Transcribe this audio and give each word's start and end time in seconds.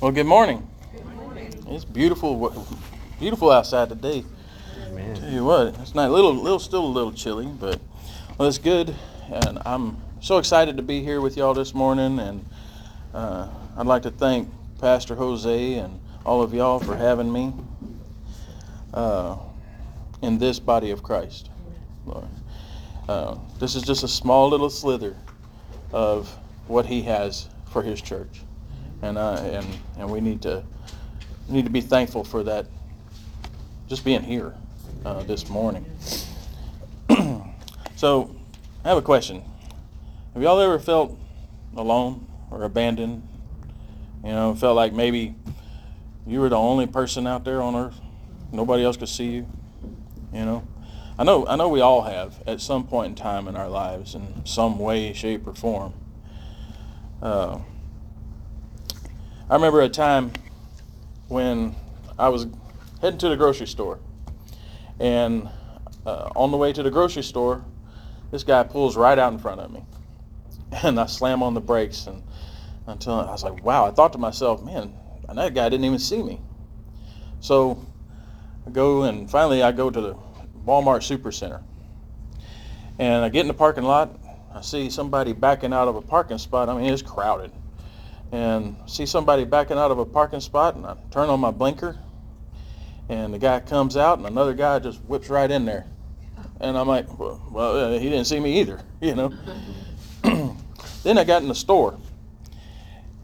Well, 0.00 0.12
good 0.12 0.26
morning. 0.26 0.64
It's 1.66 1.84
beautiful, 1.84 2.64
beautiful 3.18 3.50
outside 3.50 3.88
today. 3.88 4.24
Tell 5.16 5.28
you 5.28 5.44
what, 5.44 5.76
it's 5.80 5.92
not 5.92 6.12
little, 6.12 6.32
little, 6.32 6.60
still 6.60 6.84
a 6.84 6.86
little 6.86 7.10
chilly, 7.10 7.46
but 7.46 7.80
well, 8.38 8.46
it's 8.46 8.58
good, 8.58 8.94
and 9.28 9.58
I'm 9.66 9.96
so 10.20 10.38
excited 10.38 10.76
to 10.76 10.84
be 10.84 11.02
here 11.02 11.20
with 11.20 11.36
y'all 11.36 11.52
this 11.52 11.74
morning. 11.74 12.20
And 12.20 12.48
uh, 13.12 13.48
I'd 13.76 13.88
like 13.88 14.02
to 14.02 14.12
thank 14.12 14.48
Pastor 14.80 15.16
Jose 15.16 15.74
and 15.74 15.98
all 16.24 16.42
of 16.42 16.54
y'all 16.54 16.78
for 16.78 16.94
having 16.94 17.32
me 17.32 17.52
uh, 18.94 19.36
in 20.22 20.38
this 20.38 20.60
body 20.60 20.92
of 20.92 21.02
Christ. 21.02 21.50
Lord. 22.06 22.28
Uh, 23.08 23.36
this 23.58 23.74
is 23.74 23.82
just 23.82 24.04
a 24.04 24.08
small 24.08 24.48
little 24.48 24.70
slither 24.70 25.16
of 25.90 26.28
what 26.68 26.86
He 26.86 27.02
has 27.02 27.48
for 27.72 27.82
His 27.82 28.00
church, 28.00 28.42
and 29.02 29.18
uh, 29.18 29.34
and 29.34 29.66
and 29.98 30.10
we 30.10 30.20
need 30.20 30.42
to 30.42 30.62
need 31.48 31.64
to 31.64 31.70
be 31.70 31.80
thankful 31.80 32.24
for 32.24 32.42
that. 32.44 32.66
Just 33.88 34.04
being 34.04 34.22
here 34.22 34.54
uh, 35.04 35.22
this 35.22 35.48
morning. 35.48 35.86
so, 37.96 38.36
I 38.84 38.88
have 38.88 38.98
a 38.98 39.02
question. 39.02 39.42
Have 40.34 40.42
y'all 40.42 40.60
ever 40.60 40.78
felt 40.78 41.18
alone 41.74 42.26
or 42.50 42.64
abandoned? 42.64 43.26
You 44.22 44.32
know, 44.32 44.54
felt 44.54 44.76
like 44.76 44.92
maybe 44.92 45.34
you 46.26 46.40
were 46.40 46.50
the 46.50 46.58
only 46.58 46.86
person 46.86 47.26
out 47.26 47.44
there 47.44 47.62
on 47.62 47.74
earth. 47.74 47.98
Nobody 48.52 48.84
else 48.84 48.96
could 48.96 49.08
see 49.08 49.30
you. 49.30 49.48
You 50.32 50.44
know, 50.44 50.68
I 51.18 51.24
know. 51.24 51.46
I 51.46 51.56
know 51.56 51.68
we 51.68 51.80
all 51.80 52.02
have 52.02 52.42
at 52.46 52.60
some 52.60 52.86
point 52.86 53.10
in 53.10 53.14
time 53.14 53.48
in 53.48 53.56
our 53.56 53.68
lives, 53.68 54.14
in 54.14 54.44
some 54.44 54.78
way, 54.78 55.14
shape, 55.14 55.46
or 55.46 55.54
form. 55.54 55.94
Uh, 57.22 57.58
I 59.50 59.54
remember 59.54 59.80
a 59.80 59.88
time 59.88 60.32
when 61.28 61.74
I 62.18 62.28
was 62.28 62.46
heading 63.00 63.18
to 63.20 63.30
the 63.30 63.36
grocery 63.36 63.66
store, 63.66 63.98
and 65.00 65.48
uh, 66.04 66.28
on 66.36 66.50
the 66.50 66.58
way 66.58 66.70
to 66.74 66.82
the 66.82 66.90
grocery 66.90 67.22
store, 67.22 67.64
this 68.30 68.44
guy 68.44 68.62
pulls 68.62 68.94
right 68.94 69.18
out 69.18 69.32
in 69.32 69.38
front 69.38 69.62
of 69.62 69.70
me, 69.70 69.86
and 70.82 71.00
I 71.00 71.06
slam 71.06 71.42
on 71.42 71.54
the 71.54 71.62
brakes, 71.62 72.06
and 72.06 72.22
until 72.86 73.14
I 73.14 73.30
was 73.30 73.42
like, 73.42 73.64
"Wow!" 73.64 73.86
I 73.86 73.90
thought 73.90 74.12
to 74.12 74.18
myself, 74.18 74.62
"Man, 74.62 74.92
that 75.34 75.54
guy 75.54 75.70
didn't 75.70 75.86
even 75.86 75.98
see 75.98 76.22
me." 76.22 76.42
So 77.40 77.82
I 78.66 78.70
go 78.70 79.04
and 79.04 79.30
finally 79.30 79.62
I 79.62 79.72
go 79.72 79.88
to 79.88 80.00
the 80.00 80.14
Walmart 80.66 81.00
Supercenter, 81.00 81.62
and 82.98 83.24
I 83.24 83.30
get 83.30 83.40
in 83.40 83.48
the 83.48 83.54
parking 83.54 83.84
lot. 83.84 84.14
I 84.54 84.60
see 84.60 84.90
somebody 84.90 85.32
backing 85.32 85.72
out 85.72 85.88
of 85.88 85.96
a 85.96 86.02
parking 86.02 86.36
spot. 86.36 86.68
I 86.68 86.76
mean, 86.76 86.92
it's 86.92 87.00
crowded 87.00 87.50
and 88.32 88.76
see 88.86 89.06
somebody 89.06 89.44
backing 89.44 89.78
out 89.78 89.90
of 89.90 89.98
a 89.98 90.04
parking 90.04 90.40
spot 90.40 90.74
and 90.74 90.86
I 90.86 90.96
turn 91.10 91.30
on 91.30 91.40
my 91.40 91.50
blinker 91.50 91.98
and 93.08 93.32
the 93.32 93.38
guy 93.38 93.60
comes 93.60 93.96
out 93.96 94.18
and 94.18 94.26
another 94.26 94.54
guy 94.54 94.78
just 94.78 94.98
whips 95.04 95.30
right 95.30 95.50
in 95.50 95.64
there. 95.64 95.86
And 96.60 96.76
I'm 96.76 96.88
like, 96.88 97.18
well, 97.18 97.40
well 97.50 97.94
uh, 97.94 97.98
he 97.98 98.10
didn't 98.10 98.26
see 98.26 98.40
me 98.40 98.60
either, 98.60 98.80
you 99.00 99.14
know. 99.14 99.32
then 101.02 101.18
I 101.18 101.24
got 101.24 101.42
in 101.42 101.48
the 101.48 101.54
store. 101.54 101.98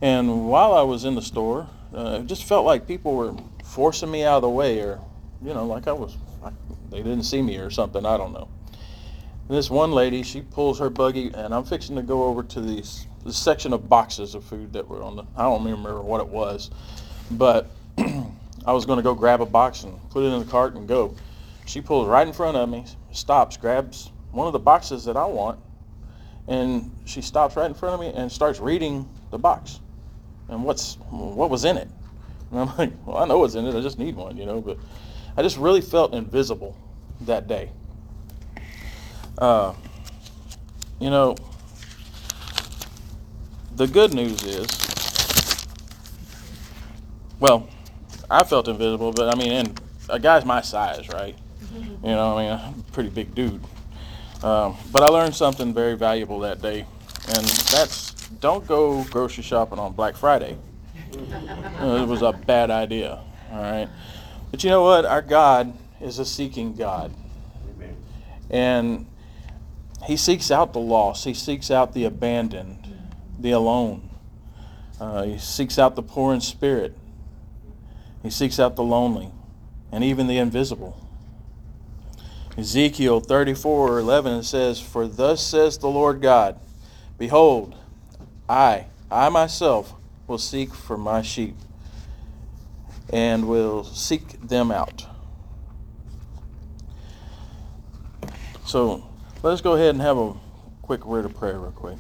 And 0.00 0.48
while 0.48 0.75
I 0.75 0.82
was 0.82 1.05
in 1.05 1.14
the 1.14 1.22
store, 1.22 1.69
uh, 1.94 2.20
it 2.20 2.27
just 2.27 2.44
felt 2.44 2.64
like 2.64 2.86
people 2.86 3.14
were 3.14 3.34
forcing 3.64 4.10
me 4.10 4.25
out 4.25 4.36
of 4.36 4.42
the 4.42 4.48
way 4.48 4.80
or, 4.80 5.00
you 5.42 5.52
know, 5.52 5.66
like 5.66 5.86
I 5.86 5.92
was, 5.92 6.16
like 6.42 6.55
they 6.91 6.98
didn't 6.98 7.25
see 7.25 7.42
me 7.42 7.56
or 7.58 7.70
something. 7.70 8.05
I 8.06 8.16
don't 8.16 8.32
know. 8.32 8.48
And 9.48 9.58
this 9.58 9.69
one 9.69 9.92
lady, 9.92 10.22
she 10.22 10.41
pulls 10.41 10.78
her 10.78 10.88
buggy 10.88 11.30
and 11.34 11.55
I'm 11.55 11.64
fixing 11.64 11.97
to 11.97 12.02
go 12.02 12.25
over 12.25 12.42
to 12.42 12.60
these 12.60 13.06
the 13.25 13.33
section 13.33 13.72
of 13.72 13.89
boxes 13.89 14.34
of 14.34 14.44
food 14.44 14.72
that 14.75 14.86
were 14.86 15.03
on 15.03 15.17
the. 15.17 15.25
I 15.36 15.42
don't 15.42 15.64
remember 15.64 16.00
what 16.03 16.20
it 16.20 16.28
was, 16.28 16.70
but 17.33 17.70
I 17.98 18.72
was 18.72 18.86
going 18.86 18.98
to 18.98 19.03
go 19.03 19.14
grab 19.14 19.41
a 19.41 19.47
box 19.47 19.84
and 19.84 19.98
put 20.11 20.25
it 20.25 20.28
in 20.28 20.39
the 20.39 20.50
cart 20.50 20.75
and 20.75 20.86
go. 20.86 21.15
She 21.66 21.81
pulls 21.81 22.06
right 22.06 22.26
in 22.26 22.32
front 22.32 22.56
of 22.56 22.69
me, 22.69 22.84
stops, 23.12 23.56
grabs 23.56 24.10
one 24.34 24.47
of 24.47 24.53
the 24.53 24.59
boxes 24.59 25.04
that 25.04 25.16
I 25.16 25.25
want, 25.25 25.59
and 26.49 26.91
she 27.04 27.22
stops 27.22 27.56
right 27.56 27.66
in 27.66 27.75
front 27.75 27.94
of 27.94 28.00
me 28.00 28.21
and 28.21 28.31
starts 28.31 28.60
reading 28.60 29.09
the 29.31 29.38
box 29.38 29.81
and 30.49 30.65
what's 30.65 30.97
what 31.10 31.50
was 31.50 31.65
in 31.65 31.78
it. 31.78 31.88
And 32.50 32.60
I'm 32.60 32.76
like, 32.78 32.93
well, 33.06 33.19
I 33.19 33.26
know 33.26 33.38
what's 33.38 33.54
in 33.54 33.66
it. 33.66 33.75
I 33.75 33.81
just 33.81 33.99
need 33.99 34.16
one, 34.16 34.37
you 34.37 34.44
know. 34.44 34.60
But 34.60 34.78
I 35.37 35.43
just 35.43 35.56
really 35.56 35.81
felt 35.81 36.15
invisible 36.15 36.76
that 37.22 37.47
day. 37.47 37.70
Uh, 39.38 39.72
you 41.00 41.10
know, 41.10 41.37
the 43.77 43.87
good 43.87 44.15
news 44.15 44.43
is, 44.45 44.67
well, 47.41 47.69
I 48.31 48.45
felt 48.45 48.69
invisible, 48.69 49.12
but 49.12 49.35
I 49.35 49.39
mean, 49.39 49.53
and 49.53 49.81
a 50.09 50.19
guy's 50.19 50.45
my 50.45 50.61
size, 50.61 51.09
right? 51.09 51.37
You 51.73 52.11
know, 52.11 52.37
I 52.37 52.43
mean, 52.43 52.53
I'm 52.53 52.81
a 52.81 52.93
pretty 52.93 53.11
big 53.11 53.35
dude. 53.35 53.61
Um, 54.43 54.77
but 54.93 55.03
I 55.03 55.07
learned 55.07 55.35
something 55.35 55.73
very 55.75 55.97
valuable 55.97 56.41
that 56.41 56.62
day, 56.62 56.87
and 57.29 57.47
that's 57.47 58.12
don't 58.41 58.67
go 58.67 59.05
grocery 59.05 59.43
shopping 59.43 59.79
on 59.79 59.93
Black 59.93 60.17
Friday. 60.17 60.56
Uh, 61.81 62.03
it 62.03 62.06
was 62.06 62.23
a 62.23 62.33
bad 62.33 62.71
idea, 62.71 63.21
all 63.51 63.62
right? 63.62 63.89
But 64.51 64.62
you 64.62 64.71
know 64.71 64.83
what? 64.83 65.05
Our 65.05 65.23
God 65.23 65.77
is 66.01 66.19
a 66.19 66.25
seeking 66.25 66.75
God. 66.75 67.12
And 68.51 69.06
He 70.06 70.17
seeks 70.17 70.51
out 70.51 70.73
the 70.73 70.81
lost, 70.81 71.25
He 71.25 71.35
seeks 71.35 71.71
out 71.71 71.95
the 71.95 72.05
abandoned 72.05 72.84
the 73.39 73.50
alone. 73.53 74.09
Uh, 75.00 75.25
he 75.25 75.39
seeks 75.39 75.78
out 75.78 75.97
the 75.97 76.03
poor 76.03 76.33
in 76.33 76.41
spirit. 76.41 76.97
He 78.22 78.31
seeks 78.31 78.59
out 78.59 78.77
the 78.77 78.83
lonely 78.83 79.31
and 79.93 80.03
even 80.03 80.27
the 80.27 80.39
invisible. 80.39 81.00
Ezekiel 82.56 83.21
34 83.21 83.99
11 83.99 84.43
says, 84.44 84.81
For 84.81 85.06
thus 85.09 85.44
says 85.44 85.78
the 85.78 85.89
Lord 85.89 86.23
God, 86.23 86.59
Behold, 87.19 87.75
I, 88.49 88.87
I 89.11 89.28
myself, 89.28 89.94
will 90.27 90.39
seek 90.39 90.73
for 90.73 90.97
my 90.97 91.23
sheep 91.23 91.55
and 93.12 93.47
will 93.47 93.84
seek 93.84 94.41
them 94.41 94.71
out. 94.71 95.06
So 98.67 99.06
let's 99.43 99.61
go 99.61 99.75
ahead 99.75 99.91
and 99.91 100.00
have 100.00 100.17
a 100.17 100.34
quick 100.83 101.05
word 101.05 101.25
of 101.25 101.34
prayer, 101.34 101.59
real 101.59 101.71
quick. 101.73 101.99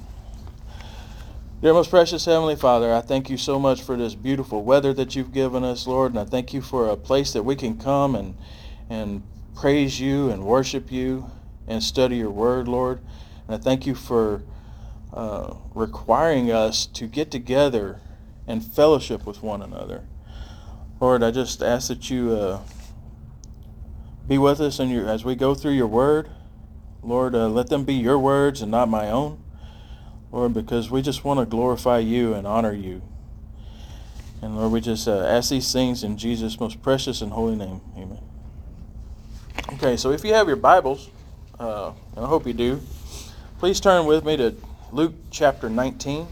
Dear 1.64 1.72
most 1.72 1.88
precious 1.88 2.26
Heavenly 2.26 2.56
Father, 2.56 2.92
I 2.92 3.00
thank 3.00 3.30
you 3.30 3.38
so 3.38 3.58
much 3.58 3.80
for 3.80 3.96
this 3.96 4.14
beautiful 4.14 4.62
weather 4.62 4.92
that 4.92 5.16
you've 5.16 5.32
given 5.32 5.64
us, 5.64 5.86
Lord, 5.86 6.12
and 6.12 6.20
I 6.20 6.26
thank 6.26 6.52
you 6.52 6.60
for 6.60 6.90
a 6.90 6.94
place 6.94 7.32
that 7.32 7.42
we 7.42 7.56
can 7.56 7.78
come 7.78 8.14
and 8.14 8.36
and 8.90 9.22
praise 9.56 9.98
you 9.98 10.28
and 10.28 10.44
worship 10.44 10.92
you 10.92 11.30
and 11.66 11.82
study 11.82 12.18
your 12.18 12.28
word, 12.30 12.68
Lord. 12.68 13.00
And 13.48 13.54
I 13.54 13.58
thank 13.58 13.86
you 13.86 13.94
for 13.94 14.42
uh, 15.14 15.54
requiring 15.74 16.52
us 16.52 16.84
to 16.84 17.06
get 17.06 17.30
together 17.30 17.98
and 18.46 18.62
fellowship 18.62 19.24
with 19.24 19.42
one 19.42 19.62
another. 19.62 20.04
Lord, 21.00 21.22
I 21.22 21.30
just 21.30 21.62
ask 21.62 21.88
that 21.88 22.10
you 22.10 22.32
uh, 22.32 22.60
be 24.28 24.36
with 24.36 24.60
us 24.60 24.78
your, 24.80 25.08
as 25.08 25.24
we 25.24 25.34
go 25.34 25.54
through 25.54 25.72
your 25.72 25.86
word. 25.86 26.28
Lord, 27.02 27.34
uh, 27.34 27.48
let 27.48 27.68
them 27.70 27.84
be 27.84 27.94
your 27.94 28.18
words 28.18 28.60
and 28.60 28.70
not 28.70 28.90
my 28.90 29.08
own. 29.08 29.43
Lord, 30.34 30.52
because 30.52 30.90
we 30.90 31.00
just 31.00 31.22
want 31.22 31.38
to 31.38 31.46
glorify 31.46 31.98
you 31.98 32.34
and 32.34 32.44
honor 32.44 32.72
you. 32.72 33.00
And 34.42 34.56
Lord, 34.56 34.72
we 34.72 34.80
just 34.80 35.06
uh, 35.06 35.24
ask 35.24 35.48
these 35.48 35.72
things 35.72 36.02
in 36.02 36.16
Jesus' 36.18 36.58
most 36.58 36.82
precious 36.82 37.20
and 37.20 37.30
holy 37.30 37.54
name. 37.54 37.80
Amen. 37.96 38.18
Okay, 39.74 39.96
so 39.96 40.10
if 40.10 40.24
you 40.24 40.34
have 40.34 40.48
your 40.48 40.56
Bibles, 40.56 41.08
uh, 41.60 41.92
and 42.16 42.24
I 42.24 42.28
hope 42.28 42.48
you 42.48 42.52
do, 42.52 42.80
please 43.60 43.78
turn 43.78 44.06
with 44.06 44.24
me 44.24 44.36
to 44.38 44.56
Luke 44.90 45.14
chapter 45.30 45.70
19. 45.70 46.26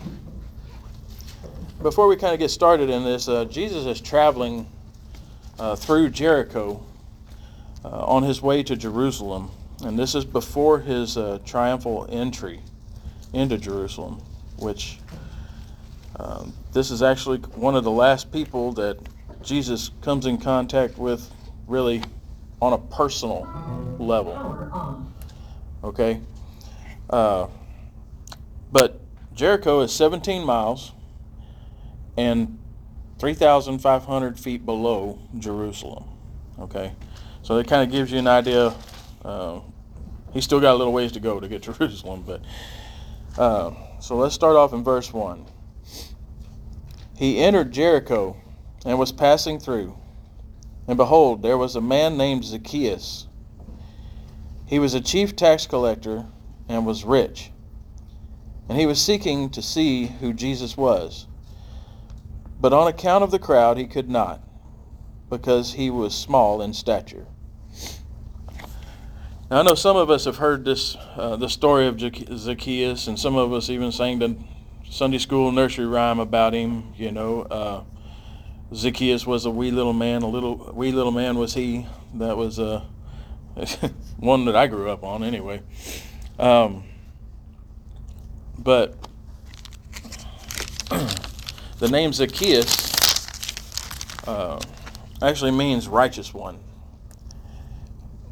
Before 1.81 2.09
we 2.09 2.17
kind 2.17 2.33
of 2.33 2.41
get 2.41 2.51
started 2.51 2.91
in 2.91 3.05
this, 3.05 3.29
uh, 3.29 3.45
Jesus 3.45 3.87
is 3.87 4.01
traveling 4.01 4.67
uh, 5.61 5.77
through 5.77 6.11
Jericho 6.11 6.85
uh, 7.85 7.89
on 8.05 8.25
his 8.25 8.43
way 8.43 8.65
to 8.65 8.75
Jerusalem. 8.75 9.49
And 9.85 9.97
this 9.97 10.17
is 10.17 10.25
before 10.25 10.81
his 10.81 11.17
uh, 11.17 11.39
triumphal 11.45 12.09
entry 12.11 12.63
into 13.33 13.59
Jerusalem, 13.59 14.23
which 14.59 14.99
um, 16.19 16.53
this 16.73 16.91
is 16.91 17.03
actually 17.03 17.39
one 17.39 17.75
of 17.75 17.85
the 17.85 17.91
last 17.91 18.31
people 18.33 18.73
that 18.73 18.99
Jesus 19.43 19.91
comes 20.03 20.27
in 20.27 20.39
contact 20.39 20.99
with 20.99 21.31
really 21.67 22.03
on 22.61 22.73
a 22.73 22.79
personal 22.79 23.49
level. 23.99 25.07
Okay? 25.83 26.21
Uh, 27.11 27.49
but 28.71 29.01
Jericho 29.35 29.81
is 29.81 29.93
17 29.93 30.45
miles 30.45 30.93
and 32.17 32.59
3,500 33.19 34.39
feet 34.39 34.65
below 34.65 35.19
Jerusalem. 35.39 36.05
Okay? 36.59 36.93
So 37.43 37.59
it 37.59 37.67
kind 37.67 37.83
of 37.83 37.91
gives 37.91 38.13
you 38.13 38.19
an 38.19 38.29
idea. 38.29 38.75
Uh, 39.25 39.61
he's 40.33 40.45
still 40.45 40.61
got 40.61 40.75
a 40.75 40.77
little 40.77 40.93
ways 40.93 41.13
to 41.13 41.21
go 41.21 41.41
to 41.41 41.49
get 41.49 41.63
to 41.63 41.73
Jerusalem, 41.79 42.23
but 42.27 42.43
uh, 43.39 43.73
so 44.01 44.17
let's 44.17 44.35
start 44.35 44.57
off 44.57 44.73
in 44.73 44.85
verse 44.85 45.13
1. 45.13 45.47
he 47.17 47.39
entered 47.39 47.73
Jericho 47.73 48.37
and 48.85 48.99
was 48.99 49.13
passing 49.13 49.59
through. 49.59 49.97
And 50.89 50.97
behold, 50.97 51.43
there 51.43 51.57
was 51.57 51.77
a 51.77 51.81
man 51.81 52.17
named 52.17 52.45
Zacchaeus. 52.45 53.29
He 54.67 54.79
was 54.79 54.95
a 54.95 55.01
chief 55.01 55.37
tax 55.37 55.67
collector 55.67 56.27
and 56.69 56.85
was 56.85 57.05
rich. 57.05 57.51
And 58.69 58.79
he 58.79 58.87
was 58.87 59.01
seeking 59.01 59.51
to 59.51 59.63
see 59.63 60.07
who 60.07 60.33
Jesus 60.33 60.77
was. 60.77 61.27
But 62.61 62.73
on 62.73 62.89
account 62.89 63.25
of 63.25 63.31
the 63.31 63.39
crowd, 63.39 63.77
he 63.77 63.87
could 63.87 64.09
not, 64.09 64.41
because 65.29 65.75
he 65.75 65.91
was 65.91 66.15
small 66.15 66.63
in 66.63 66.73
stature. 66.73 67.27
Now, 69.53 69.59
I 69.59 69.63
know 69.65 69.75
some 69.75 69.99
of 69.99 70.09
us 70.09 70.25
have 70.25 70.39
heard 70.39 70.65
this, 70.65 70.97
uh, 71.15 71.37
the 71.37 71.51
story 71.51 71.87
of 71.87 72.01
Zacchaeus, 72.01 73.07
and 73.07 73.21
some 73.21 73.37
of 73.37 73.53
us 73.53 73.69
even 73.69 73.93
sang 73.93 74.19
the 74.19 74.35
Sunday 74.89 75.19
school 75.19 75.53
nursery 75.53 75.85
rhyme 75.85 76.21
about 76.21 76.55
him. 76.55 76.95
You 76.97 77.13
know, 77.13 77.43
uh, 77.43 77.83
Zacchaeus 78.75 79.27
was 79.27 79.45
a 79.45 79.51
wee 79.51 79.71
little 79.71 79.93
man. 79.93 80.23
A 80.23 80.27
little 80.27 80.73
wee 80.73 80.91
little 80.91 81.13
man 81.13 81.37
was 81.37 81.53
he. 81.53 81.87
That 82.15 82.35
was 82.35 82.59
uh, 82.59 82.83
one 84.17 84.47
that 84.47 84.57
I 84.57 84.69
grew 84.69 84.89
up 84.89 85.05
on, 85.05 85.23
anyway. 85.23 85.61
Um, 86.39 86.85
but 88.59 88.97
the 91.79 91.91
name 91.91 92.15
Zacchaeus 92.15 92.91
uh, 94.27 94.59
actually 95.21 95.51
means 95.51 95.89
righteous 95.89 96.33
one. 96.33 96.59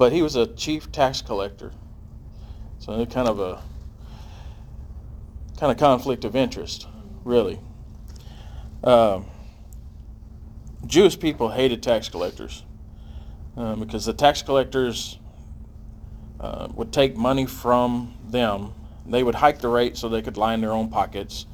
But 0.00 0.12
he 0.12 0.22
was 0.22 0.34
a 0.34 0.46
chief 0.46 0.90
tax 0.90 1.20
collector. 1.20 1.72
So 2.78 3.04
kind 3.04 3.28
of 3.28 3.38
a 3.38 3.62
kind 5.58 5.70
of 5.70 5.76
conflict 5.76 6.24
of 6.24 6.34
interest, 6.34 6.88
really. 7.22 7.60
Um, 8.82 9.26
Jewish 10.86 11.20
people 11.20 11.50
hated 11.50 11.82
tax 11.82 12.08
collectors 12.08 12.62
um, 13.58 13.80
because 13.80 14.06
the 14.06 14.14
tax 14.14 14.40
collectors 14.40 15.18
uh, 16.40 16.68
would 16.72 16.94
take 16.94 17.14
money 17.14 17.44
from 17.44 18.14
them. 18.26 18.72
They 19.04 19.22
would 19.22 19.34
hike 19.34 19.58
the 19.58 19.68
rate 19.68 19.98
so 19.98 20.08
they 20.08 20.22
could 20.22 20.38
line 20.38 20.62
their 20.62 20.72
own 20.72 20.88
pockets. 20.88 21.44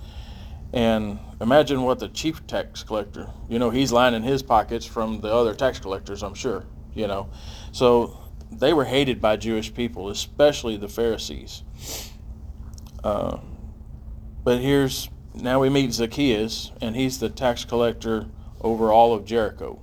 And 0.72 1.18
imagine 1.40 1.82
what 1.82 1.98
the 1.98 2.10
chief 2.10 2.46
tax 2.46 2.84
collector, 2.84 3.28
you 3.48 3.58
know, 3.58 3.70
he's 3.70 3.90
lining 3.90 4.22
his 4.22 4.44
pockets 4.44 4.86
from 4.86 5.20
the 5.20 5.34
other 5.34 5.52
tax 5.52 5.80
collectors, 5.80 6.22
I'm 6.22 6.34
sure, 6.34 6.64
you 6.94 7.08
know. 7.08 7.28
So 7.72 8.20
they 8.50 8.72
were 8.72 8.84
hated 8.84 9.20
by 9.20 9.36
Jewish 9.36 9.74
people, 9.74 10.08
especially 10.08 10.76
the 10.76 10.88
Pharisees. 10.88 11.62
Uh, 13.02 13.38
but 14.44 14.60
here's 14.60 15.08
now 15.34 15.60
we 15.60 15.68
meet 15.68 15.92
Zacchaeus, 15.92 16.72
and 16.80 16.96
he's 16.96 17.18
the 17.18 17.28
tax 17.28 17.64
collector 17.64 18.26
over 18.60 18.90
all 18.90 19.12
of 19.12 19.24
Jericho. 19.26 19.80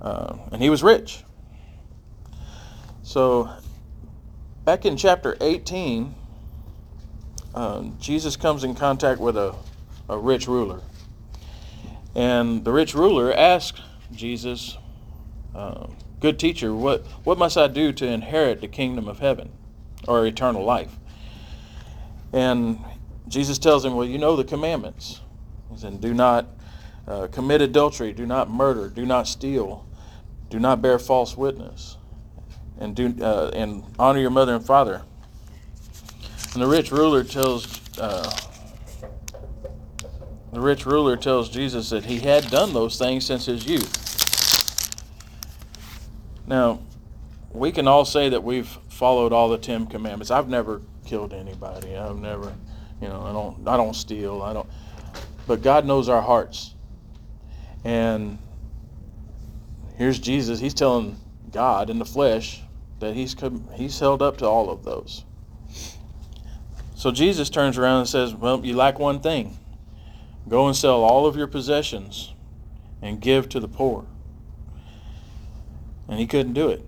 Uh, 0.00 0.38
and 0.50 0.62
he 0.62 0.70
was 0.70 0.82
rich. 0.82 1.22
So, 3.02 3.50
back 4.64 4.86
in 4.86 4.96
chapter 4.96 5.36
18, 5.40 6.14
uh, 7.54 7.82
Jesus 7.98 8.36
comes 8.36 8.64
in 8.64 8.74
contact 8.74 9.20
with 9.20 9.36
a, 9.36 9.54
a 10.08 10.16
rich 10.16 10.48
ruler. 10.48 10.80
And 12.14 12.64
the 12.64 12.72
rich 12.72 12.94
ruler 12.94 13.34
asks 13.34 13.80
Jesus, 14.12 14.78
uh, 15.54 15.88
Good 16.20 16.38
teacher, 16.38 16.74
what, 16.74 17.06
what 17.24 17.38
must 17.38 17.56
I 17.56 17.66
do 17.66 17.92
to 17.92 18.06
inherit 18.06 18.60
the 18.60 18.68
kingdom 18.68 19.08
of 19.08 19.20
heaven 19.20 19.50
or 20.06 20.26
eternal 20.26 20.62
life? 20.64 20.92
And 22.32 22.78
Jesus 23.26 23.58
tells 23.58 23.84
him, 23.84 23.94
Well, 23.94 24.06
you 24.06 24.18
know 24.18 24.36
the 24.36 24.44
commandments. 24.44 25.20
He 25.70 25.78
said, 25.78 26.00
Do 26.00 26.12
not 26.12 26.46
uh, 27.08 27.28
commit 27.28 27.62
adultery, 27.62 28.12
do 28.12 28.26
not 28.26 28.50
murder, 28.50 28.88
do 28.88 29.06
not 29.06 29.28
steal, 29.28 29.86
do 30.50 30.58
not 30.60 30.82
bear 30.82 30.98
false 30.98 31.36
witness, 31.36 31.96
and, 32.78 32.94
do, 32.94 33.14
uh, 33.22 33.50
and 33.54 33.82
honor 33.98 34.20
your 34.20 34.30
mother 34.30 34.54
and 34.54 34.64
father. 34.64 35.02
And 36.52 36.62
the 36.62 36.66
rich 36.66 36.92
ruler 36.92 37.24
tells 37.24 37.98
uh, 37.98 38.30
the 40.52 40.60
rich 40.60 40.84
ruler 40.84 41.16
tells 41.16 41.48
Jesus 41.48 41.90
that 41.90 42.04
he 42.04 42.18
had 42.18 42.50
done 42.50 42.72
those 42.74 42.98
things 42.98 43.24
since 43.24 43.46
his 43.46 43.66
youth. 43.66 43.99
Now, 46.50 46.80
we 47.52 47.70
can 47.70 47.86
all 47.86 48.04
say 48.04 48.30
that 48.30 48.42
we've 48.42 48.66
followed 48.88 49.32
all 49.32 49.48
the 49.48 49.56
Ten 49.56 49.86
Commandments. 49.86 50.32
I've 50.32 50.48
never 50.48 50.82
killed 51.06 51.32
anybody. 51.32 51.96
I've 51.96 52.18
never, 52.18 52.52
you 53.00 53.06
know, 53.06 53.22
I 53.22 53.32
don't, 53.32 53.68
I 53.68 53.76
don't 53.76 53.94
steal. 53.94 54.42
I 54.42 54.52
don't. 54.52 54.68
But 55.46 55.62
God 55.62 55.86
knows 55.86 56.08
our 56.08 56.20
hearts, 56.20 56.74
and 57.84 58.36
here's 59.96 60.18
Jesus. 60.18 60.58
He's 60.58 60.74
telling 60.74 61.16
God 61.52 61.88
in 61.88 62.00
the 62.00 62.04
flesh 62.04 62.60
that 62.98 63.14
he's 63.14 63.36
he's 63.74 64.00
held 64.00 64.20
up 64.20 64.38
to 64.38 64.46
all 64.46 64.70
of 64.70 64.84
those. 64.84 65.24
So 66.96 67.12
Jesus 67.12 67.48
turns 67.48 67.78
around 67.78 68.00
and 68.00 68.08
says, 68.08 68.34
"Well, 68.34 68.66
you 68.66 68.74
lack 68.74 68.98
one 68.98 69.20
thing. 69.20 69.56
Go 70.48 70.66
and 70.66 70.76
sell 70.76 71.04
all 71.04 71.26
of 71.26 71.36
your 71.36 71.46
possessions 71.46 72.34
and 73.00 73.20
give 73.20 73.48
to 73.50 73.60
the 73.60 73.68
poor." 73.68 74.06
And 76.10 76.18
he 76.18 76.26
couldn't 76.26 76.52
do 76.52 76.68
it 76.68 76.84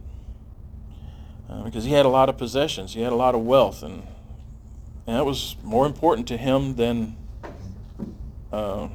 uh, 1.49 1.63
because 1.63 1.85
he 1.85 1.93
had 1.93 2.05
a 2.05 2.11
lot 2.11 2.29
of 2.29 2.37
possessions, 2.37 2.93
he 2.93 3.01
had 3.01 3.13
a 3.13 3.17
lot 3.17 3.35
of 3.35 3.41
wealth, 3.41 3.83
and, 3.83 4.03
and 5.07 5.17
that 5.17 5.25
was 5.25 5.57
more 5.63 5.87
important 5.87 6.29
to 6.29 6.37
him 6.37 6.75
than 6.75 7.17
uh, 8.53 8.89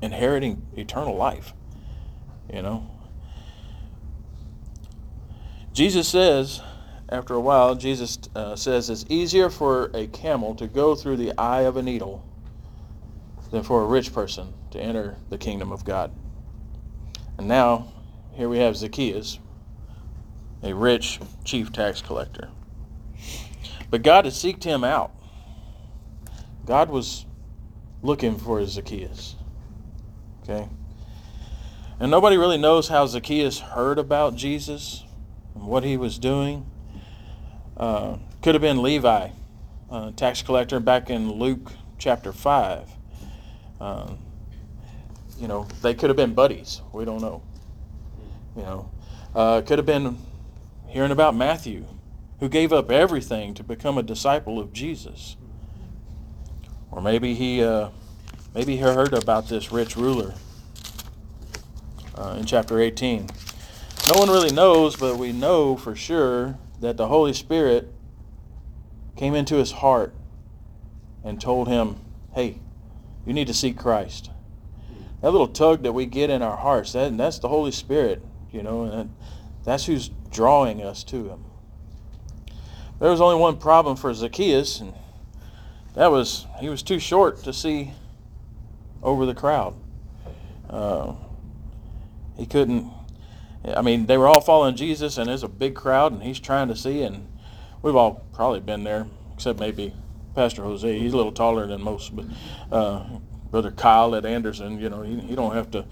inheriting 0.00 0.62
eternal 0.76 1.16
life. 1.16 1.52
You 2.50 2.62
know, 2.62 2.90
Jesus 5.74 6.08
says. 6.08 6.62
After 7.10 7.32
a 7.32 7.40
while, 7.40 7.74
Jesus 7.74 8.18
uh, 8.34 8.54
says 8.54 8.90
it's 8.90 9.06
easier 9.08 9.48
for 9.48 9.90
a 9.94 10.06
camel 10.08 10.54
to 10.56 10.66
go 10.66 10.94
through 10.94 11.16
the 11.16 11.32
eye 11.38 11.62
of 11.62 11.78
a 11.78 11.82
needle 11.82 12.22
than 13.50 13.62
for 13.62 13.82
a 13.82 13.86
rich 13.86 14.12
person 14.12 14.52
to 14.72 14.78
enter 14.78 15.16
the 15.30 15.38
kingdom 15.38 15.72
of 15.72 15.86
God. 15.86 16.12
And 17.38 17.48
now 17.48 17.90
here 18.38 18.48
we 18.48 18.60
have 18.60 18.76
Zacchaeus, 18.76 19.40
a 20.62 20.72
rich 20.72 21.18
chief 21.42 21.72
tax 21.72 22.00
collector. 22.00 22.50
But 23.90 24.02
God 24.02 24.26
had 24.26 24.34
seeked 24.34 24.62
him 24.62 24.84
out. 24.84 25.10
God 26.64 26.88
was 26.88 27.26
looking 28.00 28.38
for 28.38 28.64
Zacchaeus. 28.64 29.34
Okay? 30.44 30.68
And 31.98 32.12
nobody 32.12 32.36
really 32.36 32.58
knows 32.58 32.86
how 32.86 33.06
Zacchaeus 33.06 33.58
heard 33.58 33.98
about 33.98 34.36
Jesus 34.36 35.02
and 35.56 35.66
what 35.66 35.82
he 35.82 35.96
was 35.96 36.16
doing. 36.16 36.64
Uh, 37.76 38.18
could 38.40 38.54
have 38.54 38.62
been 38.62 38.82
Levi, 38.84 39.30
uh, 39.90 40.12
tax 40.12 40.42
collector, 40.42 40.78
back 40.78 41.10
in 41.10 41.32
Luke 41.32 41.72
chapter 41.98 42.32
5. 42.32 42.88
Uh, 43.80 44.12
you 45.40 45.48
know, 45.48 45.66
they 45.82 45.92
could 45.92 46.08
have 46.08 46.16
been 46.16 46.34
buddies. 46.34 46.82
We 46.92 47.04
don't 47.04 47.20
know. 47.20 47.42
You 48.58 48.64
know, 48.64 48.90
uh, 49.36 49.60
could 49.60 49.78
have 49.78 49.86
been 49.86 50.18
hearing 50.88 51.12
about 51.12 51.36
Matthew, 51.36 51.84
who 52.40 52.48
gave 52.48 52.72
up 52.72 52.90
everything 52.90 53.54
to 53.54 53.62
become 53.62 53.96
a 53.96 54.02
disciple 54.02 54.58
of 54.58 54.72
Jesus. 54.72 55.36
Or 56.90 57.00
maybe 57.00 57.34
he, 57.34 57.62
uh, 57.62 57.90
maybe 58.56 58.74
he 58.74 58.82
heard 58.82 59.12
about 59.12 59.48
this 59.48 59.70
rich 59.70 59.96
ruler 59.96 60.34
uh, 62.16 62.34
in 62.36 62.46
chapter 62.46 62.80
18. 62.80 63.28
No 64.08 64.18
one 64.18 64.28
really 64.28 64.50
knows, 64.50 64.96
but 64.96 65.18
we 65.18 65.30
know 65.30 65.76
for 65.76 65.94
sure 65.94 66.58
that 66.80 66.96
the 66.96 67.06
Holy 67.06 67.34
Spirit 67.34 67.92
came 69.14 69.36
into 69.36 69.54
his 69.54 69.70
heart 69.70 70.16
and 71.22 71.40
told 71.40 71.68
him, 71.68 72.00
hey, 72.34 72.58
you 73.24 73.32
need 73.32 73.46
to 73.46 73.54
seek 73.54 73.78
Christ. 73.78 74.30
That 75.22 75.30
little 75.30 75.46
tug 75.46 75.84
that 75.84 75.92
we 75.92 76.06
get 76.06 76.28
in 76.28 76.42
our 76.42 76.56
hearts, 76.56 76.94
that, 76.94 77.16
that's 77.16 77.38
the 77.38 77.48
Holy 77.48 77.70
Spirit 77.70 78.24
you 78.58 78.64
know, 78.64 78.82
and 78.82 79.14
that's 79.64 79.86
who's 79.86 80.10
drawing 80.30 80.82
us 80.82 81.04
to 81.04 81.28
him. 81.28 81.44
There 82.98 83.08
was 83.08 83.20
only 83.20 83.36
one 83.36 83.56
problem 83.56 83.96
for 83.96 84.12
Zacchaeus, 84.12 84.80
and 84.80 84.92
that 85.94 86.10
was 86.10 86.46
he 86.58 86.68
was 86.68 86.82
too 86.82 86.98
short 86.98 87.44
to 87.44 87.52
see 87.52 87.92
over 89.00 89.24
the 89.26 89.34
crowd. 89.34 89.76
Uh, 90.68 91.14
he 92.36 92.46
couldn't. 92.46 92.90
I 93.64 93.80
mean, 93.80 94.06
they 94.06 94.18
were 94.18 94.26
all 94.26 94.40
following 94.40 94.74
Jesus, 94.74 95.18
and 95.18 95.28
there's 95.28 95.44
a 95.44 95.48
big 95.48 95.76
crowd, 95.76 96.12
and 96.12 96.22
he's 96.22 96.40
trying 96.40 96.66
to 96.68 96.76
see. 96.76 97.02
And 97.02 97.28
we've 97.80 97.94
all 97.94 98.26
probably 98.32 98.60
been 98.60 98.82
there, 98.82 99.06
except 99.34 99.60
maybe 99.60 99.94
Pastor 100.34 100.64
Jose. 100.64 100.98
He's 100.98 101.12
a 101.12 101.16
little 101.16 101.30
taller 101.30 101.68
than 101.68 101.80
most, 101.80 102.16
but 102.16 102.24
uh, 102.72 103.04
Brother 103.52 103.70
Kyle 103.70 104.16
at 104.16 104.26
Anderson, 104.26 104.80
you 104.80 104.90
know, 104.90 105.02
he, 105.02 105.20
he 105.20 105.36
don't 105.36 105.54
have 105.54 105.70
to 105.70 105.84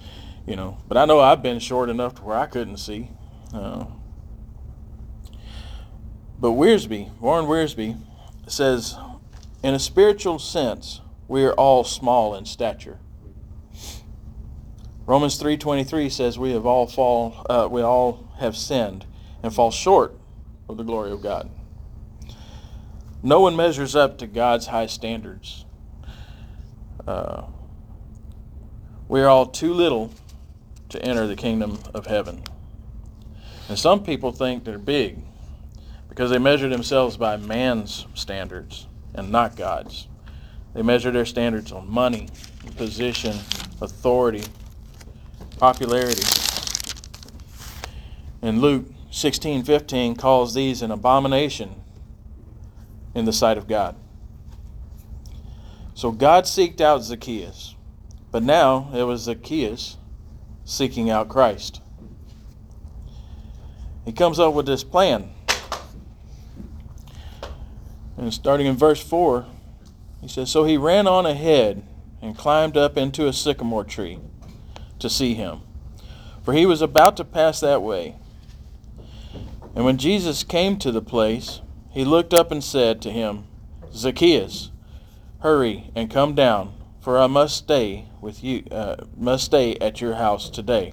you 0.47 0.57
know. 0.57 0.79
But 0.89 0.97
I 0.97 1.05
know 1.05 1.21
I've 1.21 1.43
been 1.43 1.59
short 1.59 1.89
enough 1.89 2.15
to 2.17 2.23
where 2.23 2.37
I 2.37 2.47
couldn't 2.47 2.79
see. 2.79 3.11
Uh, 3.53 3.87
but 6.39 6.51
Wiersbe, 6.51 7.19
Warren 7.19 7.47
Wiersbe, 7.47 7.99
says, 8.47 8.97
in 9.63 9.75
a 9.75 9.79
spiritual 9.79 10.39
sense, 10.39 11.01
we 11.29 11.45
are 11.45 11.55
all 11.55 11.83
small 11.83 12.35
in 12.35 12.45
stature. 12.45 12.99
Romans 15.07 15.41
3:23 15.41 16.11
says 16.11 16.37
we 16.37 16.51
have 16.51 16.67
all 16.67 16.87
fall 16.89 17.47
uh, 17.49 17.69
we 17.71 17.81
all 17.81 18.29
have 18.39 18.57
sinned 18.57 19.07
and 19.41 19.55
fall 19.55 19.71
short 19.71 20.17
of 20.69 20.77
the 20.77 20.83
glory 20.83 21.13
of 21.13 21.23
God. 21.23 21.49
No 23.23 23.41
one 23.41 23.55
measures 23.55 23.95
up 23.95 24.19
to 24.19 24.27
God's 24.27 24.67
high 24.67 24.87
standards. 24.87 25.65
Uh, 27.07 27.45
we 29.09 29.21
are 29.21 29.29
all 29.29 29.47
too 29.47 29.73
little 29.73 30.13
to 30.89 31.03
enter 31.03 31.27
the 31.27 31.37
kingdom 31.37 31.79
of 31.95 32.07
heaven. 32.07 32.43
And 33.69 33.79
some 33.79 34.03
people 34.03 34.33
think 34.33 34.65
they're 34.65 34.79
big 34.79 35.19
because 36.09 36.31
they 36.31 36.39
measure 36.39 36.69
themselves 36.69 37.17
by 37.17 37.37
man's 37.37 38.07
standards 38.15 38.87
and 39.15 39.31
not 39.31 39.57
God's. 39.57 40.09
They 40.75 40.83
measure 40.83 41.11
their 41.11 41.25
standards 41.25 41.73
on 41.73 41.91
money, 41.91 42.29
position, 42.77 43.37
authority, 43.81 44.45
popularity. 45.59 46.23
And 48.43 48.61
Luke 48.61 48.87
16:15 49.11 50.15
calls 50.15 50.55
these 50.55 50.83
an 50.83 50.91
abomination 50.91 51.75
in 53.15 53.25
the 53.25 53.33
sight 53.33 53.57
of 53.57 53.67
God. 53.67 53.97
So 55.95 56.13
God 56.13 56.45
seeked 56.45 56.83
out 56.83 57.03
Zacchaeus, 57.03 57.75
but 58.31 58.43
now 58.43 58.91
it 58.95 59.05
was 59.05 59.23
Zacchaeus 59.23 59.97
seeking 60.67 61.09
out 61.09 61.31
Christ. 61.31 61.81
He 64.05 64.13
comes 64.13 64.39
up 64.39 64.53
with 64.53 64.67
this 64.67 64.85
plan. 64.85 65.31
And 68.19 68.35
starting 68.35 68.67
in 68.67 68.77
verse 68.77 69.03
4, 69.03 69.47
he 70.21 70.29
says, 70.29 70.51
So 70.51 70.65
he 70.65 70.77
ran 70.77 71.07
on 71.07 71.25
ahead 71.25 71.83
and 72.21 72.37
climbed 72.37 72.77
up 72.77 72.97
into 72.97 73.27
a 73.27 73.33
sycamore 73.33 73.85
tree 73.85 74.19
to 74.99 75.09
see 75.09 75.35
him, 75.35 75.61
for 76.45 76.53
he 76.53 76.67
was 76.67 76.83
about 76.83 77.17
to 77.19 77.25
pass 77.25 77.61
that 77.61 77.83
way. 77.83 78.17
And 79.75 79.85
when 79.85 79.99
Jesus 79.99 80.43
came 80.43 80.79
to 80.79 80.91
the 80.91 81.03
place, 81.03 81.61
he 81.91 82.05
looked 82.05 82.35
up 82.35 82.51
and 82.51 82.65
said 82.65 83.01
to 83.03 83.13
him, 83.13 83.45
Zacchaeus, 83.93 84.71
hurry 85.41 85.91
and 85.95 86.11
come 86.11 86.35
down, 86.35 86.75
for 87.07 87.21
I 87.21 87.29
must 87.29 87.57
stay 87.57 88.07
with 88.21 88.43
you, 88.43 88.65
uh, 88.73 88.97
must 89.17 89.45
stay 89.45 89.77
at 89.77 90.01
your 90.01 90.15
house 90.17 90.51
today. 90.51 90.93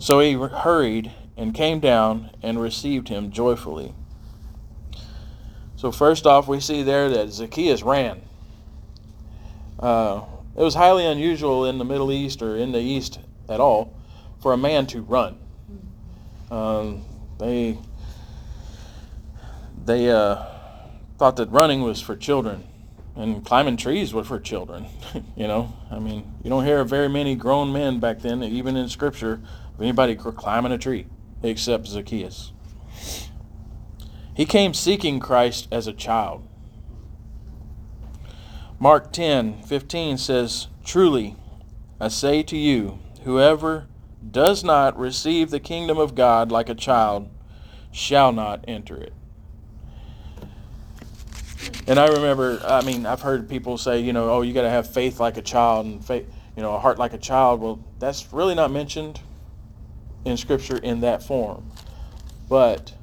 So 0.00 0.18
he 0.18 0.32
hurried 0.32 1.12
and 1.36 1.54
came 1.54 1.78
down 1.78 2.30
and 2.42 2.60
received 2.60 3.06
him 3.08 3.30
joyfully. 3.30 3.94
So 5.76 5.92
first 5.92 6.26
off, 6.26 6.48
we 6.48 6.58
see 6.58 6.82
there 6.82 7.08
that 7.10 7.30
Zacchaeus 7.30 7.84
ran. 7.84 8.22
Uh, 9.78 10.22
it 10.56 10.62
was 10.62 10.74
highly 10.74 11.06
unusual 11.06 11.64
in 11.64 11.78
the 11.78 11.84
Middle 11.84 12.10
East 12.10 12.42
or 12.42 12.56
in 12.56 12.72
the 12.72 12.80
East 12.80 13.20
at 13.48 13.60
all 13.60 13.94
for 14.40 14.52
a 14.52 14.56
man 14.56 14.88
to 14.88 15.00
run. 15.00 15.38
Um, 16.50 17.04
they 17.38 17.78
they 19.84 20.10
uh, 20.10 20.42
thought 21.18 21.36
that 21.36 21.52
running 21.52 21.82
was 21.82 22.00
for 22.00 22.16
children 22.16 22.66
and 23.16 23.44
climbing 23.44 23.76
trees 23.76 24.12
was 24.12 24.26
for 24.26 24.38
children. 24.38 24.86
you 25.36 25.46
know, 25.46 25.74
I 25.90 25.98
mean, 25.98 26.34
you 26.42 26.50
don't 26.50 26.64
hear 26.64 26.84
very 26.84 27.08
many 27.08 27.34
grown 27.34 27.72
men 27.72 27.98
back 27.98 28.20
then, 28.20 28.42
even 28.42 28.76
in 28.76 28.88
Scripture, 28.88 29.40
of 29.74 29.80
anybody 29.80 30.14
climbing 30.14 30.72
a 30.72 30.78
tree 30.78 31.06
except 31.42 31.86
Zacchaeus. 31.86 32.52
He 34.34 34.44
came 34.44 34.74
seeking 34.74 35.18
Christ 35.18 35.66
as 35.72 35.86
a 35.86 35.92
child. 35.92 36.46
Mark 38.78 39.12
10 39.12 39.62
15 39.62 40.18
says, 40.18 40.68
Truly, 40.84 41.36
I 41.98 42.08
say 42.08 42.42
to 42.42 42.56
you, 42.56 42.98
whoever 43.24 43.86
does 44.30 44.62
not 44.62 44.98
receive 44.98 45.50
the 45.50 45.60
kingdom 45.60 45.96
of 45.96 46.14
God 46.14 46.52
like 46.52 46.68
a 46.68 46.74
child 46.74 47.30
shall 47.90 48.32
not 48.32 48.62
enter 48.68 48.96
it. 48.96 49.14
And 51.86 51.98
I 51.98 52.08
remember, 52.08 52.60
I 52.64 52.82
mean, 52.82 53.06
I've 53.06 53.20
heard 53.20 53.48
people 53.48 53.78
say, 53.78 54.00
you 54.00 54.12
know, 54.12 54.30
oh, 54.30 54.42
you 54.42 54.52
got 54.52 54.62
to 54.62 54.70
have 54.70 54.92
faith 54.92 55.20
like 55.20 55.36
a 55.36 55.42
child 55.42 55.86
and 55.86 56.04
faith, 56.04 56.26
you 56.56 56.62
know, 56.62 56.74
a 56.74 56.78
heart 56.78 56.98
like 56.98 57.12
a 57.12 57.18
child. 57.18 57.60
Well, 57.60 57.84
that's 57.98 58.32
really 58.32 58.54
not 58.54 58.70
mentioned 58.70 59.20
in 60.24 60.36
Scripture 60.36 60.78
in 60.78 61.00
that 61.00 61.22
form. 61.22 61.70
But 62.48 62.94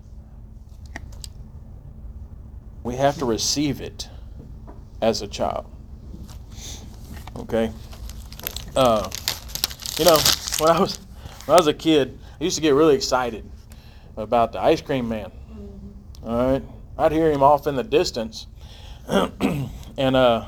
we 2.83 2.95
have 2.95 3.17
to 3.19 3.25
receive 3.25 3.81
it 3.81 4.09
as 5.01 5.21
a 5.21 5.27
child. 5.27 5.65
Okay? 7.37 7.71
Uh, 8.75 9.09
you 9.97 10.05
know, 10.05 10.17
when 10.59 10.69
I 10.69 10.79
was 10.79 10.97
when 11.45 11.53
I 11.53 11.57
was 11.57 11.67
a 11.67 11.73
kid, 11.73 12.17
I 12.39 12.43
used 12.43 12.55
to 12.55 12.61
get 12.61 12.73
really 12.73 12.95
excited 12.95 13.49
about 14.17 14.51
the 14.51 14.61
ice 14.61 14.81
cream 14.81 15.07
man. 15.09 15.31
All 16.25 16.51
right, 16.51 16.63
I'd 16.97 17.11
hear 17.11 17.31
him 17.31 17.43
off 17.43 17.67
in 17.67 17.75
the 17.75 17.83
distance, 17.83 18.47
and 19.97 20.15
uh, 20.15 20.45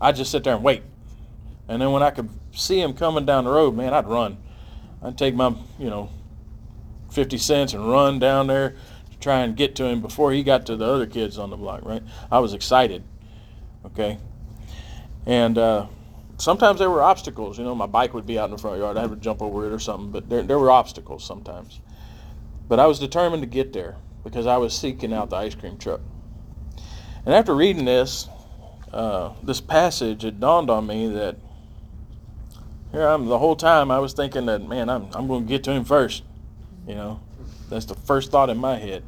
I'd 0.00 0.16
just 0.16 0.30
sit 0.30 0.44
there 0.44 0.54
and 0.54 0.62
wait. 0.62 0.82
And 1.68 1.82
then 1.82 1.92
when 1.92 2.02
I 2.02 2.10
could 2.10 2.28
see 2.52 2.80
him 2.80 2.94
coming 2.94 3.26
down 3.26 3.44
the 3.44 3.50
road, 3.50 3.74
man, 3.74 3.92
I'd 3.92 4.06
run. 4.06 4.38
I'd 5.02 5.18
take 5.18 5.34
my, 5.34 5.54
you 5.78 5.90
know, 5.90 6.10
50 7.10 7.38
cents 7.38 7.72
and 7.72 7.90
run 7.90 8.18
down 8.18 8.46
there 8.46 8.76
to 9.10 9.18
try 9.18 9.40
and 9.40 9.56
get 9.56 9.74
to 9.76 9.84
him 9.84 10.00
before 10.00 10.32
he 10.32 10.42
got 10.42 10.66
to 10.66 10.76
the 10.76 10.84
other 10.84 11.06
kids 11.06 11.38
on 11.38 11.50
the 11.50 11.56
block, 11.56 11.84
right? 11.84 12.02
I 12.30 12.38
was 12.38 12.54
excited, 12.54 13.02
okay? 13.84 14.18
And 15.24 15.58
uh, 15.58 15.86
sometimes 16.38 16.78
there 16.78 16.90
were 16.90 17.02
obstacles. 17.02 17.58
You 17.58 17.64
know, 17.64 17.74
my 17.74 17.86
bike 17.86 18.14
would 18.14 18.26
be 18.26 18.38
out 18.38 18.46
in 18.46 18.50
the 18.52 18.58
front 18.58 18.78
yard. 18.78 18.96
I 18.96 19.06
to 19.06 19.16
jump 19.16 19.42
over 19.42 19.66
it 19.66 19.72
or 19.72 19.78
something, 19.78 20.10
but 20.10 20.28
there, 20.28 20.42
there 20.42 20.58
were 20.58 20.70
obstacles 20.70 21.24
sometimes. 21.24 21.80
But 22.68 22.80
I 22.80 22.86
was 22.86 22.98
determined 22.98 23.42
to 23.42 23.48
get 23.48 23.72
there 23.72 23.96
because 24.24 24.46
I 24.46 24.56
was 24.56 24.76
seeking 24.76 25.12
out 25.12 25.30
the 25.30 25.36
ice 25.36 25.54
cream 25.54 25.78
truck. 25.78 26.00
And 27.26 27.34
after 27.34 27.56
reading 27.56 27.84
this, 27.84 28.28
uh, 28.92 29.32
this 29.42 29.60
passage, 29.60 30.24
it 30.24 30.38
dawned 30.38 30.70
on 30.70 30.86
me 30.86 31.08
that 31.08 31.36
here 32.92 33.06
I'm 33.06 33.26
the 33.26 33.38
whole 33.38 33.56
time 33.56 33.90
I 33.90 33.98
was 33.98 34.12
thinking 34.12 34.46
that 34.46 34.66
man, 34.66 34.88
I'm 34.88 35.08
I'm 35.12 35.26
going 35.26 35.44
to 35.44 35.48
get 35.48 35.64
to 35.64 35.72
him 35.72 35.84
first. 35.84 36.22
You 36.86 36.94
know, 36.94 37.20
that's 37.68 37.84
the 37.84 37.96
first 37.96 38.30
thought 38.30 38.48
in 38.48 38.58
my 38.58 38.76
head. 38.76 39.02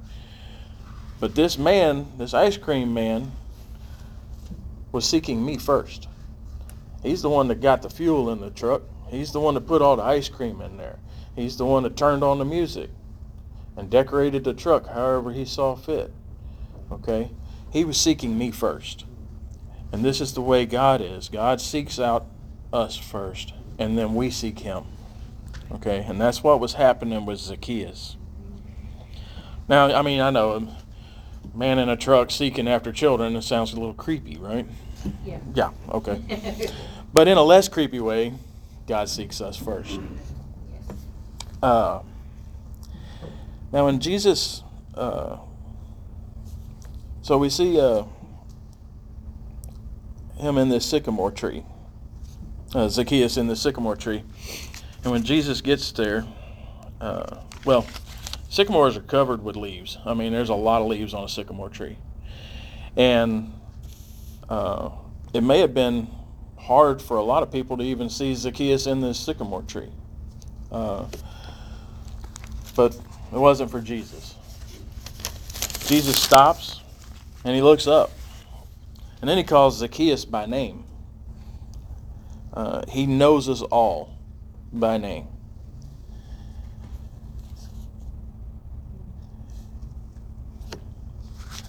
But 1.20 1.36
this 1.36 1.58
man, 1.58 2.08
this 2.18 2.34
ice 2.34 2.56
cream 2.56 2.92
man, 2.92 3.30
was 4.90 5.08
seeking 5.08 5.44
me 5.44 5.56
first. 5.56 6.08
He's 7.04 7.22
the 7.22 7.30
one 7.30 7.46
that 7.48 7.60
got 7.60 7.82
the 7.82 7.90
fuel 7.90 8.30
in 8.30 8.40
the 8.40 8.50
truck. 8.50 8.82
He's 9.08 9.30
the 9.30 9.40
one 9.40 9.54
that 9.54 9.66
put 9.68 9.80
all 9.80 9.94
the 9.94 10.02
ice 10.02 10.28
cream 10.28 10.60
in 10.60 10.76
there. 10.76 10.98
He's 11.36 11.56
the 11.56 11.64
one 11.64 11.84
that 11.84 11.96
turned 11.96 12.24
on 12.24 12.38
the 12.38 12.44
music 12.44 12.90
and 13.76 13.88
decorated 13.88 14.42
the 14.42 14.54
truck 14.54 14.88
however 14.88 15.30
he 15.30 15.44
saw 15.44 15.76
fit. 15.76 16.12
Okay? 16.90 17.30
He 17.70 17.84
was 17.84 18.00
seeking 18.00 18.38
me 18.38 18.50
first. 18.50 19.04
And 19.92 20.04
this 20.04 20.20
is 20.20 20.34
the 20.34 20.42
way 20.42 20.66
God 20.66 21.00
is. 21.00 21.28
God 21.28 21.60
seeks 21.60 21.98
out 21.98 22.26
us 22.72 22.96
first, 22.96 23.54
and 23.78 23.96
then 23.96 24.14
we 24.14 24.30
seek 24.30 24.60
him. 24.60 24.84
Okay? 25.72 26.04
And 26.06 26.20
that's 26.20 26.42
what 26.42 26.60
was 26.60 26.74
happening 26.74 27.24
with 27.24 27.38
Zacchaeus. 27.38 28.16
Now, 29.68 29.94
I 29.94 30.02
mean, 30.02 30.20
I 30.20 30.30
know 30.30 30.52
a 30.52 31.56
man 31.56 31.78
in 31.78 31.88
a 31.88 31.96
truck 31.96 32.30
seeking 32.30 32.68
after 32.68 32.92
children, 32.92 33.36
it 33.36 33.42
sounds 33.42 33.72
a 33.72 33.76
little 33.76 33.94
creepy, 33.94 34.36
right? 34.36 34.66
Yeah. 35.24 35.38
Yeah, 35.54 35.70
okay. 35.90 36.70
but 37.12 37.28
in 37.28 37.38
a 37.38 37.42
less 37.42 37.68
creepy 37.68 38.00
way, 38.00 38.34
God 38.86 39.08
seeks 39.08 39.40
us 39.40 39.56
first. 39.56 40.00
Uh, 41.62 42.00
now, 43.72 43.84
when 43.84 44.00
Jesus, 44.00 44.62
uh, 44.94 45.38
so 47.28 47.36
we 47.36 47.50
see 47.50 47.78
uh, 47.78 48.04
him 50.38 50.56
in 50.56 50.70
this 50.70 50.86
sycamore 50.86 51.30
tree, 51.30 51.62
uh, 52.74 52.88
Zacchaeus 52.88 53.36
in 53.36 53.48
the 53.48 53.54
sycamore 53.54 53.96
tree. 53.96 54.24
And 55.04 55.12
when 55.12 55.22
Jesus 55.24 55.60
gets 55.60 55.92
there, 55.92 56.24
uh, 57.02 57.42
well, 57.66 57.86
sycamores 58.48 58.96
are 58.96 59.02
covered 59.02 59.44
with 59.44 59.56
leaves. 59.56 59.98
I 60.06 60.14
mean, 60.14 60.32
there's 60.32 60.48
a 60.48 60.54
lot 60.54 60.80
of 60.80 60.88
leaves 60.88 61.12
on 61.12 61.22
a 61.22 61.28
sycamore 61.28 61.68
tree. 61.68 61.98
And 62.96 63.52
uh, 64.48 64.88
it 65.34 65.42
may 65.42 65.60
have 65.60 65.74
been 65.74 66.08
hard 66.56 67.02
for 67.02 67.18
a 67.18 67.22
lot 67.22 67.42
of 67.42 67.52
people 67.52 67.76
to 67.76 67.84
even 67.84 68.08
see 68.08 68.34
Zacchaeus 68.34 68.86
in 68.86 69.02
this 69.02 69.20
sycamore 69.20 69.64
tree. 69.64 69.92
Uh, 70.72 71.04
but 72.74 72.94
it 72.94 73.38
wasn't 73.38 73.70
for 73.70 73.82
Jesus. 73.82 74.34
Jesus 75.88 76.18
stops 76.18 76.80
and 77.44 77.54
he 77.54 77.62
looks 77.62 77.86
up. 77.86 78.10
And 79.20 79.28
then 79.28 79.36
he 79.36 79.44
calls 79.44 79.78
Zacchaeus 79.78 80.24
by 80.24 80.46
name. 80.46 80.84
Uh, 82.52 82.82
he 82.88 83.06
knows 83.06 83.48
us 83.48 83.62
all 83.62 84.16
by 84.72 84.98
name. 84.98 85.26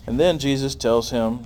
And 0.06 0.20
then 0.20 0.40
Jesus 0.40 0.74
tells 0.74 1.12
him 1.12 1.46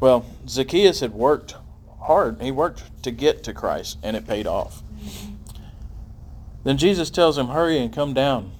Well, 0.00 0.26
Zacchaeus 0.46 1.00
had 1.00 1.14
worked 1.14 1.54
hard. 2.02 2.42
He 2.42 2.50
worked 2.50 3.02
to 3.04 3.10
get 3.10 3.42
to 3.44 3.54
Christ, 3.54 3.98
and 4.02 4.16
it 4.16 4.26
paid 4.26 4.46
off. 4.46 4.82
Then 6.64 6.76
Jesus 6.76 7.10
tells 7.10 7.38
him, 7.38 7.48
Hurry 7.48 7.78
and 7.78 7.92
come 7.92 8.12
down, 8.12 8.52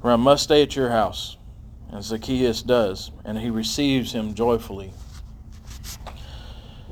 for 0.00 0.10
I 0.10 0.16
must 0.16 0.44
stay 0.44 0.62
at 0.62 0.76
your 0.76 0.90
house. 0.90 1.36
And 1.92 2.04
Zacchaeus 2.04 2.62
does, 2.62 3.10
and 3.24 3.38
he 3.38 3.50
receives 3.50 4.12
him 4.12 4.34
joyfully. 4.34 4.92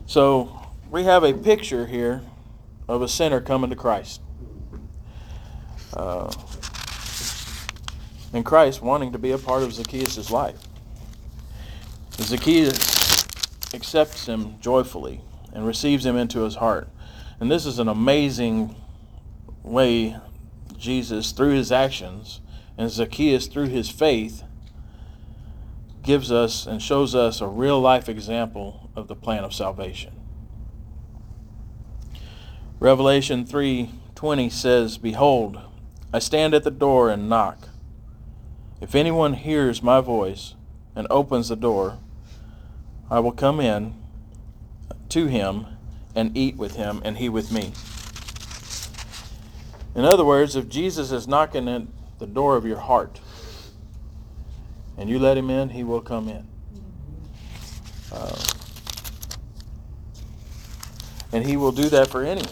So 0.07 0.61
we 0.91 1.05
have 1.05 1.23
a 1.23 1.33
picture 1.33 1.87
here 1.87 2.23
of 2.89 3.03
a 3.03 3.09
sinner 3.09 3.41
coming 3.41 3.71
to 3.71 3.77
Christ. 3.77 4.21
Uh, 5.95 6.33
and 8.33 8.45
Christ 8.45 8.83
wanting 8.83 9.13
to 9.13 9.19
be 9.19 9.31
a 9.31 9.39
part 9.39 9.63
of 9.63 9.73
Zacchaeus' 9.73 10.31
life. 10.31 10.59
Zacchaeus 12.13 13.25
accepts 13.73 14.27
him 14.27 14.59
joyfully 14.61 15.21
and 15.53 15.67
receives 15.67 16.05
him 16.05 16.17
into 16.17 16.41
his 16.41 16.57
heart. 16.57 16.89
And 17.41 17.51
this 17.51 17.65
is 17.65 17.79
an 17.79 17.89
amazing 17.89 18.75
way 19.63 20.17
Jesus, 20.77 21.33
through 21.33 21.55
his 21.55 21.73
actions, 21.73 22.41
and 22.77 22.91
Zacchaeus, 22.91 23.47
through 23.47 23.69
his 23.69 23.91
faith, 23.91 24.43
gives 26.09 26.33
us 26.33 26.67
and 26.67 26.81
shows 26.81 27.15
us 27.15 27.43
a 27.43 27.47
real 27.47 27.79
life 27.79 28.09
example 28.09 28.89
of 28.97 29.09
the 29.09 29.15
plan 29.15 29.45
of 29.45 29.53
salvation. 29.53 30.11
Revelation 32.81 33.45
3:20 33.45 34.49
says, 34.49 34.97
"Behold, 34.97 35.59
I 36.11 36.19
stand 36.19 36.55
at 36.55 36.65
the 36.65 36.71
door 36.71 37.11
and 37.11 37.29
knock. 37.29 37.69
If 38.81 38.95
anyone 38.95 39.35
hears 39.35 39.83
my 39.83 40.01
voice 40.01 40.55
and 40.97 41.07
opens 41.11 41.49
the 41.49 41.57
door, 41.57 41.99
I 43.11 43.21
will 43.21 43.33
come 43.33 43.61
in 43.61 43.93
to 45.11 45.27
him 45.27 45.67
and 46.15 46.35
eat 46.35 46.57
with 46.57 46.77
him 46.77 47.03
and 47.05 47.19
he 47.19 47.29
with 47.29 47.53
me." 47.53 47.73
In 49.95 50.07
other 50.07 50.25
words, 50.25 50.57
if 50.57 50.71
Jesus 50.71 51.13
is 51.13 51.29
knocking 51.29 51.69
at 51.69 51.83
the 52.19 52.27
door 52.27 52.57
of 52.57 52.65
your 52.65 52.79
heart 52.79 53.21
and 54.99 55.09
you 55.09 55.19
let 55.19 55.37
him 55.39 55.49
in, 55.49 55.71
he 55.71 55.85
will 55.85 56.01
come 56.01 56.29
in. 56.29 56.47
Uh, 58.13 58.37
and 61.33 61.47
he 61.47 61.57
will 61.57 61.73
do 61.73 61.89
that 61.89 62.09
for 62.09 62.23
anyone. 62.23 62.49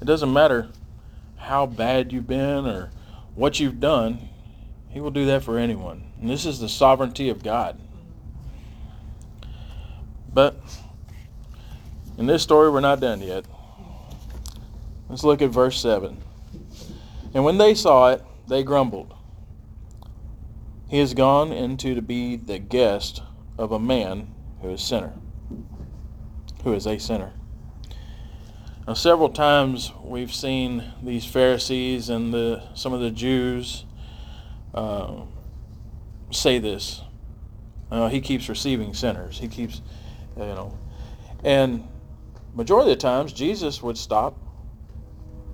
It 0.00 0.04
doesn't 0.04 0.32
matter 0.32 0.68
how 1.36 1.66
bad 1.66 2.12
you've 2.12 2.26
been 2.26 2.66
or 2.66 2.90
what 3.34 3.58
you've 3.60 3.80
done, 3.80 4.28
he 4.88 5.00
will 5.00 5.10
do 5.10 5.26
that 5.26 5.42
for 5.42 5.58
anyone. 5.58 6.04
And 6.20 6.30
this 6.30 6.46
is 6.46 6.60
the 6.60 6.68
sovereignty 6.68 7.28
of 7.28 7.42
God. 7.42 7.78
But 10.32 10.56
in 12.18 12.26
this 12.26 12.42
story, 12.42 12.70
we're 12.70 12.80
not 12.80 13.00
done 13.00 13.20
yet. 13.20 13.46
Let's 15.08 15.24
look 15.24 15.42
at 15.42 15.50
verse 15.50 15.80
7. 15.80 16.16
And 17.34 17.44
when 17.44 17.58
they 17.58 17.74
saw 17.74 18.12
it, 18.12 18.22
they 18.48 18.62
grumbled. 18.62 19.15
He 20.88 20.98
has 21.00 21.14
gone 21.14 21.52
into 21.52 21.94
to 21.94 22.02
be 22.02 22.36
the 22.36 22.58
guest 22.58 23.22
of 23.58 23.72
a 23.72 23.78
man 23.78 24.32
who 24.62 24.70
is 24.70 24.82
sinner, 24.82 25.14
who 26.62 26.74
is 26.74 26.86
a 26.86 26.98
sinner. 26.98 27.32
Now, 28.86 28.94
several 28.94 29.30
times 29.30 29.92
we've 30.00 30.32
seen 30.32 30.84
these 31.02 31.24
Pharisees 31.24 32.08
and 32.08 32.32
the 32.32 32.62
some 32.74 32.92
of 32.92 33.00
the 33.00 33.10
Jews 33.10 33.84
uh, 34.74 35.22
say 36.30 36.60
this. 36.60 37.02
Uh, 37.90 38.08
he 38.08 38.20
keeps 38.20 38.48
receiving 38.48 38.94
sinners. 38.94 39.38
He 39.38 39.48
keeps, 39.48 39.82
you 40.36 40.44
know, 40.44 40.78
and 41.42 41.86
majority 42.54 42.92
of 42.92 42.98
the 42.98 43.02
times 43.02 43.32
Jesus 43.32 43.82
would 43.82 43.98
stop 43.98 44.38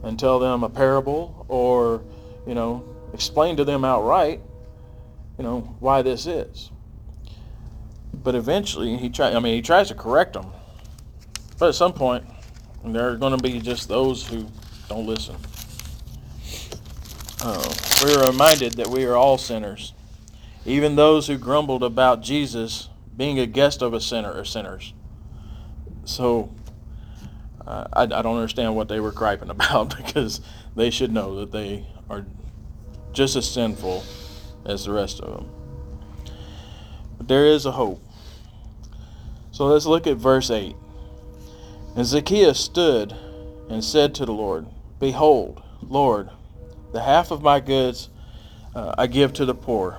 and 0.02 0.18
tell 0.18 0.38
them 0.38 0.62
a 0.62 0.68
parable 0.68 1.46
or, 1.48 2.02
you 2.46 2.54
know, 2.54 2.84
explain 3.14 3.56
to 3.56 3.64
them 3.64 3.84
outright, 3.84 4.40
you 5.38 5.44
know, 5.44 5.76
why 5.80 6.02
this 6.02 6.26
is. 6.26 6.70
But 8.12 8.34
eventually 8.34 8.96
he 8.96 9.08
try 9.08 9.32
I 9.32 9.38
mean 9.38 9.54
he 9.54 9.62
tries 9.62 9.88
to 9.88 9.94
correct 9.94 10.34
them. 10.34 10.46
But 11.58 11.70
at 11.70 11.74
some 11.74 11.92
point 11.92 12.24
there 12.84 13.08
are 13.08 13.16
going 13.16 13.36
to 13.36 13.42
be 13.42 13.60
just 13.60 13.88
those 13.88 14.26
who 14.26 14.46
don't 14.88 15.06
listen. 15.06 15.36
Uh, 17.40 17.74
we 18.04 18.14
are 18.14 18.26
reminded 18.26 18.74
that 18.74 18.88
we 18.88 19.04
are 19.04 19.16
all 19.16 19.38
sinners. 19.38 19.94
Even 20.64 20.94
those 20.94 21.26
who 21.26 21.38
grumbled 21.38 21.82
about 21.82 22.22
Jesus 22.22 22.88
being 23.16 23.38
a 23.38 23.46
guest 23.46 23.82
of 23.82 23.94
a 23.94 24.00
sinner 24.00 24.32
are 24.32 24.44
sinners. 24.44 24.92
So 26.04 26.52
uh, 27.66 27.86
I, 27.92 28.02
I 28.02 28.06
don't 28.06 28.36
understand 28.36 28.76
what 28.76 28.88
they 28.88 29.00
were 29.00 29.12
griping 29.12 29.50
about 29.50 29.96
because 29.96 30.40
they 30.76 30.90
should 30.90 31.12
know 31.12 31.36
that 31.36 31.52
they 31.52 31.86
are 32.08 32.26
just 33.12 33.36
as 33.36 33.50
sinful 33.50 34.04
as 34.64 34.84
the 34.84 34.92
rest 34.92 35.20
of 35.20 35.34
them. 35.34 35.50
But 37.18 37.28
there 37.28 37.46
is 37.46 37.66
a 37.66 37.72
hope. 37.72 38.02
So 39.50 39.66
let's 39.66 39.86
look 39.86 40.06
at 40.06 40.16
verse 40.16 40.50
8. 40.50 40.74
And 41.94 42.06
Zacchaeus 42.06 42.58
stood 42.58 43.14
and 43.68 43.84
said 43.84 44.14
to 44.14 44.24
the 44.24 44.32
Lord, 44.32 44.66
Behold, 44.98 45.62
Lord, 45.82 46.30
the 46.92 47.02
half 47.02 47.30
of 47.30 47.42
my 47.42 47.60
goods 47.60 48.08
uh, 48.74 48.94
I 48.96 49.06
give 49.06 49.32
to 49.34 49.44
the 49.44 49.54
poor. 49.54 49.98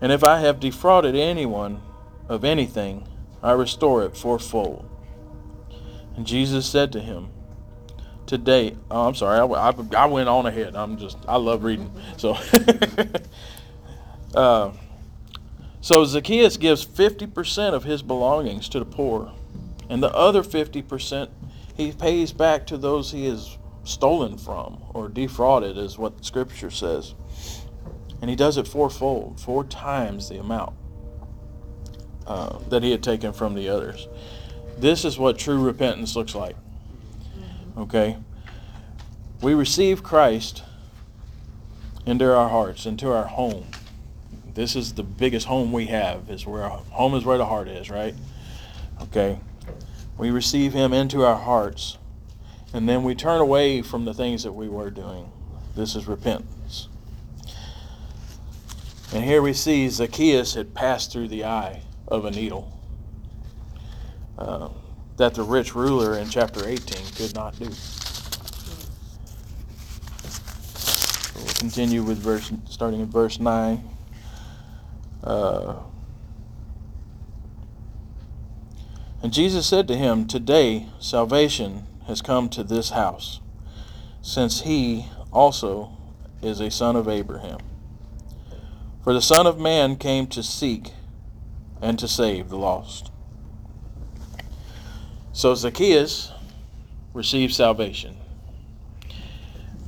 And 0.00 0.12
if 0.12 0.22
I 0.22 0.40
have 0.40 0.60
defrauded 0.60 1.16
anyone 1.16 1.80
of 2.28 2.44
anything, 2.44 3.06
I 3.42 3.52
restore 3.52 4.04
it 4.04 4.16
fourfold. 4.16 4.88
And 6.16 6.26
Jesus 6.26 6.66
said 6.66 6.92
to 6.92 7.00
him, 7.00 7.30
Today, 8.26 8.76
oh, 8.90 9.06
I'm 9.06 9.14
sorry, 9.14 9.38
I, 9.38 9.44
I, 9.44 9.74
I, 9.96 10.06
went 10.06 10.28
on 10.28 10.46
ahead. 10.46 10.74
I'm 10.74 10.98
just, 10.98 11.16
I 11.28 11.36
love 11.36 11.62
reading. 11.62 11.92
So, 12.16 12.36
uh, 14.36 14.72
so 15.80 16.04
Zacchaeus 16.04 16.56
gives 16.56 16.84
50% 16.84 17.72
of 17.72 17.84
his 17.84 18.02
belongings 18.02 18.68
to 18.70 18.78
the 18.78 18.84
poor, 18.84 19.32
and 19.88 20.02
the 20.02 20.12
other 20.14 20.42
50% 20.42 21.28
he 21.76 21.92
pays 21.92 22.32
back 22.32 22.66
to 22.66 22.76
those 22.76 23.12
he 23.12 23.26
has 23.26 23.56
stolen 23.84 24.36
from 24.38 24.82
or 24.94 25.08
defrauded, 25.08 25.78
is 25.78 25.98
what 25.98 26.24
Scripture 26.24 26.70
says. 26.70 27.14
And 28.20 28.30
he 28.30 28.36
does 28.36 28.56
it 28.56 28.66
fourfold, 28.66 29.40
four 29.40 29.64
times 29.64 30.28
the 30.28 30.38
amount 30.38 30.74
uh, 32.26 32.58
that 32.70 32.82
he 32.82 32.90
had 32.90 33.02
taken 33.02 33.32
from 33.32 33.54
the 33.54 33.68
others. 33.68 34.08
This 34.78 35.04
is 35.04 35.18
what 35.18 35.38
true 35.38 35.62
repentance 35.62 36.16
looks 36.16 36.34
like. 36.34 36.56
Okay? 37.76 38.16
We 39.42 39.54
receive 39.54 40.02
Christ 40.02 40.62
into 42.06 42.34
our 42.34 42.48
hearts, 42.48 42.86
into 42.86 43.12
our 43.12 43.26
home. 43.26 43.66
This 44.56 44.74
is 44.74 44.94
the 44.94 45.02
biggest 45.02 45.46
home 45.46 45.70
we 45.70 45.84
have. 45.88 46.30
Is 46.30 46.46
where 46.46 46.66
home 46.66 47.14
is 47.14 47.26
where 47.26 47.36
the 47.36 47.44
heart 47.44 47.68
is, 47.68 47.90
right? 47.90 48.14
Okay. 49.02 49.38
We 50.16 50.30
receive 50.30 50.72
him 50.72 50.94
into 50.94 51.26
our 51.26 51.36
hearts, 51.36 51.98
and 52.72 52.88
then 52.88 53.04
we 53.04 53.14
turn 53.14 53.42
away 53.42 53.82
from 53.82 54.06
the 54.06 54.14
things 54.14 54.44
that 54.44 54.52
we 54.52 54.66
were 54.66 54.88
doing. 54.88 55.30
This 55.74 55.94
is 55.94 56.06
repentance. 56.06 56.88
And 59.12 59.22
here 59.22 59.42
we 59.42 59.52
see 59.52 59.90
Zacchaeus 59.90 60.54
had 60.54 60.72
passed 60.72 61.12
through 61.12 61.28
the 61.28 61.44
eye 61.44 61.82
of 62.08 62.24
a 62.24 62.30
needle. 62.30 62.72
Uh, 64.38 64.70
that 65.18 65.34
the 65.34 65.42
rich 65.42 65.74
ruler 65.74 66.16
in 66.16 66.30
chapter 66.30 66.66
18 66.66 67.06
could 67.14 67.34
not 67.34 67.58
do. 67.58 67.70
So 70.80 71.40
we'll 71.40 71.54
continue 71.54 72.02
with 72.02 72.16
verse, 72.16 72.50
starting 72.70 73.00
in 73.00 73.10
verse 73.10 73.38
9. 73.38 73.95
Uh, 75.26 75.74
and 79.22 79.32
Jesus 79.32 79.66
said 79.66 79.88
to 79.88 79.96
him, 79.96 80.28
Today 80.28 80.86
salvation 81.00 81.84
has 82.06 82.22
come 82.22 82.48
to 82.50 82.62
this 82.62 82.90
house, 82.90 83.40
since 84.22 84.60
he 84.60 85.06
also 85.32 85.90
is 86.42 86.60
a 86.60 86.70
son 86.70 86.94
of 86.94 87.08
Abraham. 87.08 87.58
For 89.02 89.12
the 89.12 89.20
Son 89.22 89.46
of 89.46 89.58
Man 89.58 89.96
came 89.96 90.28
to 90.28 90.42
seek 90.42 90.92
and 91.80 91.98
to 91.98 92.06
save 92.06 92.48
the 92.48 92.56
lost. 92.56 93.10
So 95.32 95.54
Zacchaeus 95.54 96.32
received 97.12 97.52
salvation 97.52 98.16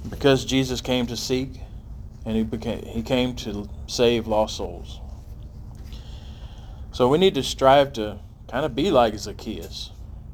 because 0.08 0.44
Jesus 0.44 0.80
came 0.80 1.06
to 1.06 1.16
seek 1.16 1.60
and 2.24 2.36
he 2.36 2.42
became 2.42 2.84
he 2.84 3.02
came 3.02 3.34
to 3.36 3.68
save 3.86 4.26
lost 4.26 4.56
souls. 4.56 5.00
So 6.98 7.06
we 7.06 7.16
need 7.16 7.36
to 7.36 7.44
strive 7.44 7.92
to 7.92 8.18
kind 8.48 8.66
of 8.66 8.74
be 8.74 8.90
like 8.90 9.16
Zacchaeus. 9.16 9.92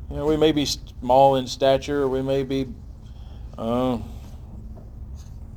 You 0.09 0.16
know, 0.16 0.24
we 0.24 0.38
may 0.38 0.50
be 0.50 0.64
small 0.64 1.37
in 1.37 1.46
stature, 1.46 2.09
we 2.09 2.22
may 2.22 2.42
be 2.42 2.68
uh, 3.59 3.98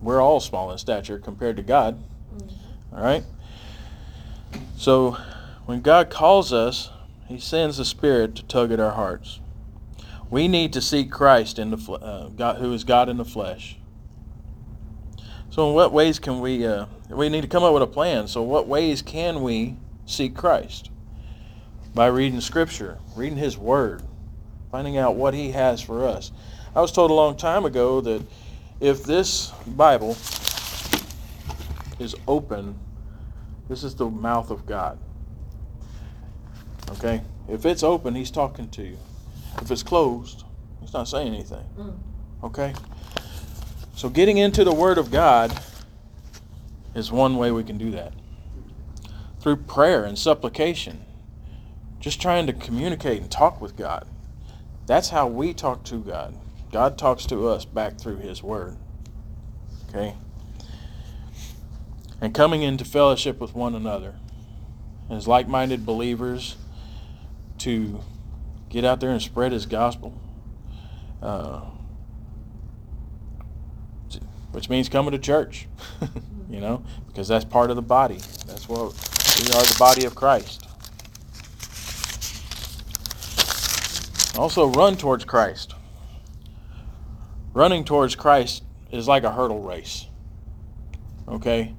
we're 0.02 0.20
all 0.20 0.42
small 0.42 0.70
in 0.70 0.78
stature 0.78 1.18
compared 1.18 1.56
to 1.56 1.64
God. 1.64 2.04
All 2.92 3.02
right? 3.02 3.24
So 4.76 5.12
when 5.66 5.80
God 5.80 6.10
calls 6.10 6.52
us, 6.52 6.90
He 7.30 7.40
sends 7.40 7.78
the 7.78 7.86
Spirit 7.86 8.36
to 8.36 8.44
tug 8.44 8.74
at 8.74 8.82
our 8.82 8.92
hearts. 8.92 9.40
We 10.30 10.50
need 10.50 10.74
to 10.74 10.82
seek 10.82 11.10
Christ 11.10 11.58
in 11.58 11.72
the 11.72 11.92
uh, 11.94 12.28
God, 12.28 12.58
who 12.58 12.74
is 12.74 12.84
God 12.84 13.08
in 13.08 13.16
the 13.16 13.24
flesh. 13.24 13.78
So, 15.52 15.70
in 15.70 15.74
what 15.74 15.94
ways 15.94 16.20
can 16.20 16.42
we? 16.42 16.68
Uh, 16.68 16.88
we 17.10 17.30
need 17.30 17.44
to 17.44 17.48
come 17.48 17.64
up 17.64 17.74
with 17.74 17.84
a 17.84 17.88
plan. 17.88 18.28
So, 18.28 18.42
what 18.42 18.68
ways 18.68 19.02
can 19.02 19.42
we 19.42 19.78
seek 20.06 20.36
Christ? 20.36 20.90
By 21.98 22.06
reading 22.06 22.42
Scripture, 22.42 23.00
reading 23.16 23.40
His 23.40 23.58
Word, 23.58 24.04
finding 24.70 25.00
out 25.00 25.16
what 25.16 25.34
He 25.34 25.54
has 25.54 25.82
for 25.82 26.08
us. 26.08 26.32
I 26.76 26.80
was 26.80 26.92
told 26.92 27.10
a 27.10 27.14
long 27.16 27.36
time 27.36 27.66
ago 27.66 28.02
that 28.02 28.22
if 28.80 29.04
this 29.04 29.50
Bible 29.66 30.12
is 31.98 32.16
open, 32.28 32.78
this 33.68 33.84
is 33.84 33.96
the 33.96 34.08
mouth 34.08 34.52
of 34.52 34.68
God. 34.68 35.00
Okay? 36.92 37.24
If 37.50 37.66
it's 37.66 37.82
open, 37.82 38.14
He's 38.14 38.30
talking 38.30 38.70
to 38.70 38.84
you. 38.84 39.00
If 39.64 39.72
it's 39.72 39.82
closed, 39.82 40.44
He's 40.80 40.94
not 40.94 41.08
saying 41.08 41.34
anything. 41.34 41.66
Mm. 41.80 41.98
Okay? 42.44 42.76
So, 43.96 44.08
getting 44.08 44.38
into 44.38 44.64
the 44.64 44.72
Word 44.72 45.00
of 45.00 45.10
God 45.10 45.60
is 46.94 47.12
one 47.12 47.38
way 47.38 47.50
we 47.50 47.64
can 47.64 47.80
do 47.80 47.90
that. 47.90 48.14
Through 49.40 49.56
prayer 49.56 50.04
and 50.04 50.16
supplication, 50.16 51.04
just 52.08 52.22
trying 52.22 52.48
to 52.48 52.54
communicate 52.54 53.20
and 53.20 53.30
talk 53.30 53.60
with 53.60 53.76
God. 53.76 54.08
That's 54.86 55.10
how 55.10 55.28
we 55.28 55.54
talk 55.54 55.84
to 55.86 55.98
God. 55.98 56.34
God 56.72 56.98
talks 56.98 57.26
to 57.26 57.50
us 57.50 57.66
back 57.66 58.00
through 58.00 58.20
His 58.20 58.42
Word. 58.42 58.78
Okay? 59.90 60.16
And 62.22 62.34
coming 62.34 62.62
into 62.62 62.86
fellowship 62.86 63.42
with 63.42 63.54
one 63.54 63.76
another 63.76 64.16
as 65.10 65.28
like 65.28 65.50
minded 65.50 65.86
believers 65.86 66.56
to 67.58 68.00
get 68.70 68.86
out 68.86 69.02
there 69.02 69.10
and 69.10 69.22
spread 69.22 69.52
His 69.52 69.66
gospel. 69.66 70.18
Uh, 71.22 71.60
which 74.52 74.70
means 74.70 74.88
coming 74.88 75.12
to 75.12 75.20
church, 75.20 75.68
you 76.50 76.62
know, 76.62 76.86
because 77.08 77.28
that's 77.28 77.44
part 77.44 77.70
of 77.70 77.76
the 77.76 77.82
body. 77.82 78.20
That's 78.46 78.70
what 78.70 78.80
we 78.80 79.54
are 79.54 79.62
the 79.62 79.76
body 79.78 80.06
of 80.06 80.16
Christ. 80.16 80.67
Also, 84.38 84.68
run 84.68 84.96
towards 84.96 85.26
Christ. 85.26 85.74
Running 87.54 87.84
towards 87.84 88.16
Christ 88.16 88.64
is 88.92 89.08
like 89.08 89.24
a 89.24 89.32
hurdle 89.32 89.62
race. 89.62 90.06
Okay? 91.28 91.74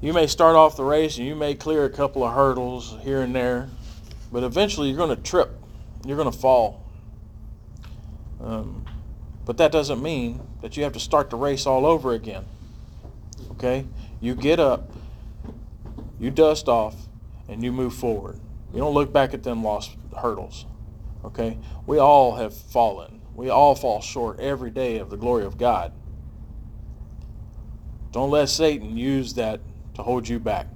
You 0.00 0.12
may 0.12 0.26
start 0.26 0.56
off 0.56 0.76
the 0.76 0.84
race 0.84 1.16
and 1.16 1.26
you 1.26 1.36
may 1.36 1.54
clear 1.54 1.84
a 1.84 1.90
couple 1.90 2.24
of 2.24 2.34
hurdles 2.34 2.96
here 3.02 3.22
and 3.22 3.34
there, 3.34 3.68
but 4.32 4.42
eventually 4.42 4.88
you're 4.88 4.96
going 4.96 5.14
to 5.16 5.22
trip. 5.22 5.50
You're 6.04 6.16
going 6.16 6.30
to 6.30 6.36
fall. 6.36 6.84
Um, 8.40 8.84
but 9.44 9.56
that 9.58 9.70
doesn't 9.70 10.02
mean 10.02 10.40
that 10.62 10.76
you 10.76 10.82
have 10.82 10.92
to 10.94 11.00
start 11.00 11.30
the 11.30 11.36
race 11.36 11.66
all 11.66 11.86
over 11.86 12.12
again. 12.12 12.44
Okay? 13.52 13.86
You 14.20 14.34
get 14.34 14.58
up, 14.58 14.90
you 16.18 16.30
dust 16.30 16.68
off, 16.68 16.96
and 17.48 17.62
you 17.62 17.70
move 17.70 17.94
forward. 17.94 18.40
You 18.72 18.80
don't 18.80 18.92
look 18.92 19.12
back 19.12 19.32
at 19.32 19.44
them 19.44 19.62
lost 19.62 19.96
hurdles. 20.20 20.66
Okay? 21.26 21.58
We 21.86 21.98
all 21.98 22.36
have 22.36 22.54
fallen. 22.54 23.20
We 23.34 23.50
all 23.50 23.74
fall 23.74 24.00
short 24.00 24.40
every 24.40 24.70
day 24.70 24.98
of 24.98 25.10
the 25.10 25.16
glory 25.16 25.44
of 25.44 25.58
God. 25.58 25.92
Don't 28.12 28.30
let 28.30 28.48
Satan 28.48 28.96
use 28.96 29.34
that 29.34 29.60
to 29.94 30.02
hold 30.02 30.26
you 30.28 30.38
back 30.38 30.68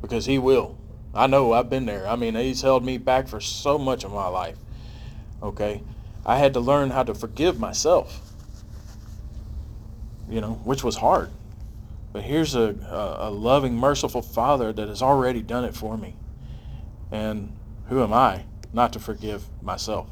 because 0.00 0.24
he 0.24 0.38
will. 0.38 0.78
I 1.12 1.26
know 1.26 1.52
I've 1.52 1.68
been 1.68 1.86
there. 1.86 2.06
I 2.06 2.16
mean, 2.16 2.34
he's 2.34 2.62
held 2.62 2.84
me 2.84 2.98
back 2.98 3.28
for 3.28 3.40
so 3.40 3.76
much 3.76 4.04
of 4.04 4.12
my 4.12 4.28
life. 4.28 4.56
Okay? 5.42 5.82
I 6.24 6.38
had 6.38 6.54
to 6.54 6.60
learn 6.60 6.90
how 6.90 7.02
to 7.02 7.14
forgive 7.14 7.58
myself, 7.58 8.20
you 10.28 10.40
know, 10.40 10.54
which 10.64 10.82
was 10.82 10.96
hard. 10.96 11.30
But 12.12 12.22
here's 12.22 12.54
a, 12.54 12.74
a, 13.20 13.30
loving, 13.30 13.76
merciful 13.76 14.22
Father 14.22 14.72
that 14.72 14.88
has 14.88 15.02
already 15.02 15.42
done 15.42 15.64
it 15.64 15.74
for 15.74 15.98
me. 15.98 16.16
And 17.10 17.52
who 17.88 18.02
am 18.02 18.12
I 18.12 18.44
not 18.72 18.92
to 18.92 18.98
forgive 18.98 19.44
myself? 19.62 20.08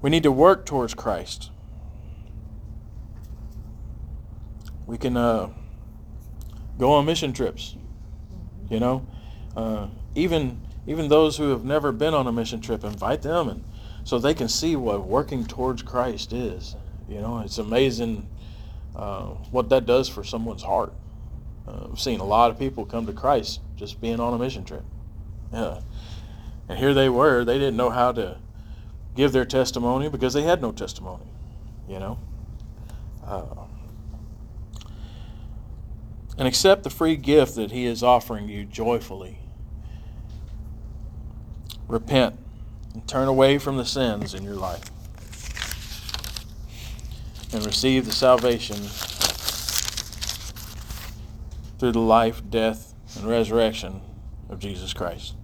We 0.00 0.10
need 0.10 0.22
to 0.24 0.32
work 0.32 0.66
towards 0.66 0.94
Christ. 0.94 1.50
We 4.86 4.98
can 4.98 5.16
uh, 5.16 5.48
go 6.78 6.92
on 6.92 7.06
mission 7.06 7.32
trips, 7.32 7.76
you 8.68 8.80
know, 8.80 9.06
uh, 9.56 9.88
even 10.14 10.60
even 10.86 11.08
those 11.08 11.38
who 11.38 11.48
have 11.50 11.64
never 11.64 11.90
been 11.92 12.12
on 12.12 12.26
a 12.26 12.32
mission 12.32 12.60
trip, 12.60 12.84
invite 12.84 13.22
them 13.22 13.48
and 13.48 13.64
so 14.04 14.18
they 14.18 14.34
can 14.34 14.48
see 14.48 14.76
what 14.76 15.06
working 15.06 15.46
towards 15.46 15.82
Christ 15.82 16.32
is. 16.32 16.76
You 17.08 17.20
know, 17.20 17.40
it's 17.40 17.58
amazing 17.58 18.28
uh, 18.94 19.28
what 19.50 19.70
that 19.70 19.86
does 19.86 20.08
for 20.08 20.22
someone's 20.22 20.62
heart. 20.62 20.92
Uh, 21.66 21.88
I've 21.90 22.00
seen 22.00 22.20
a 22.20 22.24
lot 22.24 22.50
of 22.50 22.58
people 22.58 22.84
come 22.84 23.06
to 23.06 23.12
Christ 23.12 23.60
just 23.76 24.00
being 24.00 24.20
on 24.20 24.34
a 24.34 24.38
mission 24.38 24.64
trip. 24.64 24.84
Yeah. 25.54 25.80
And 26.68 26.78
here 26.78 26.92
they 26.92 27.08
were, 27.08 27.44
they 27.44 27.58
didn't 27.58 27.76
know 27.76 27.90
how 27.90 28.10
to 28.12 28.38
give 29.14 29.32
their 29.32 29.44
testimony 29.44 30.08
because 30.08 30.34
they 30.34 30.42
had 30.42 30.60
no 30.60 30.72
testimony, 30.72 31.26
you 31.88 32.00
know. 32.00 32.18
Uh, 33.24 33.44
and 36.36 36.48
accept 36.48 36.82
the 36.82 36.90
free 36.90 37.16
gift 37.16 37.54
that 37.54 37.70
He 37.70 37.86
is 37.86 38.02
offering 38.02 38.48
you 38.48 38.64
joyfully 38.64 39.38
repent 41.86 42.38
and 42.92 43.06
turn 43.06 43.28
away 43.28 43.58
from 43.58 43.76
the 43.76 43.84
sins 43.84 44.34
in 44.34 44.42
your 44.42 44.56
life 44.56 44.90
and 47.52 47.64
receive 47.64 48.04
the 48.04 48.12
salvation 48.12 48.76
through 51.78 51.92
the 51.92 52.00
life, 52.00 52.42
death, 52.50 52.94
and 53.16 53.28
resurrection 53.28 54.00
of 54.48 54.58
Jesus 54.58 54.92
Christ. 54.92 55.34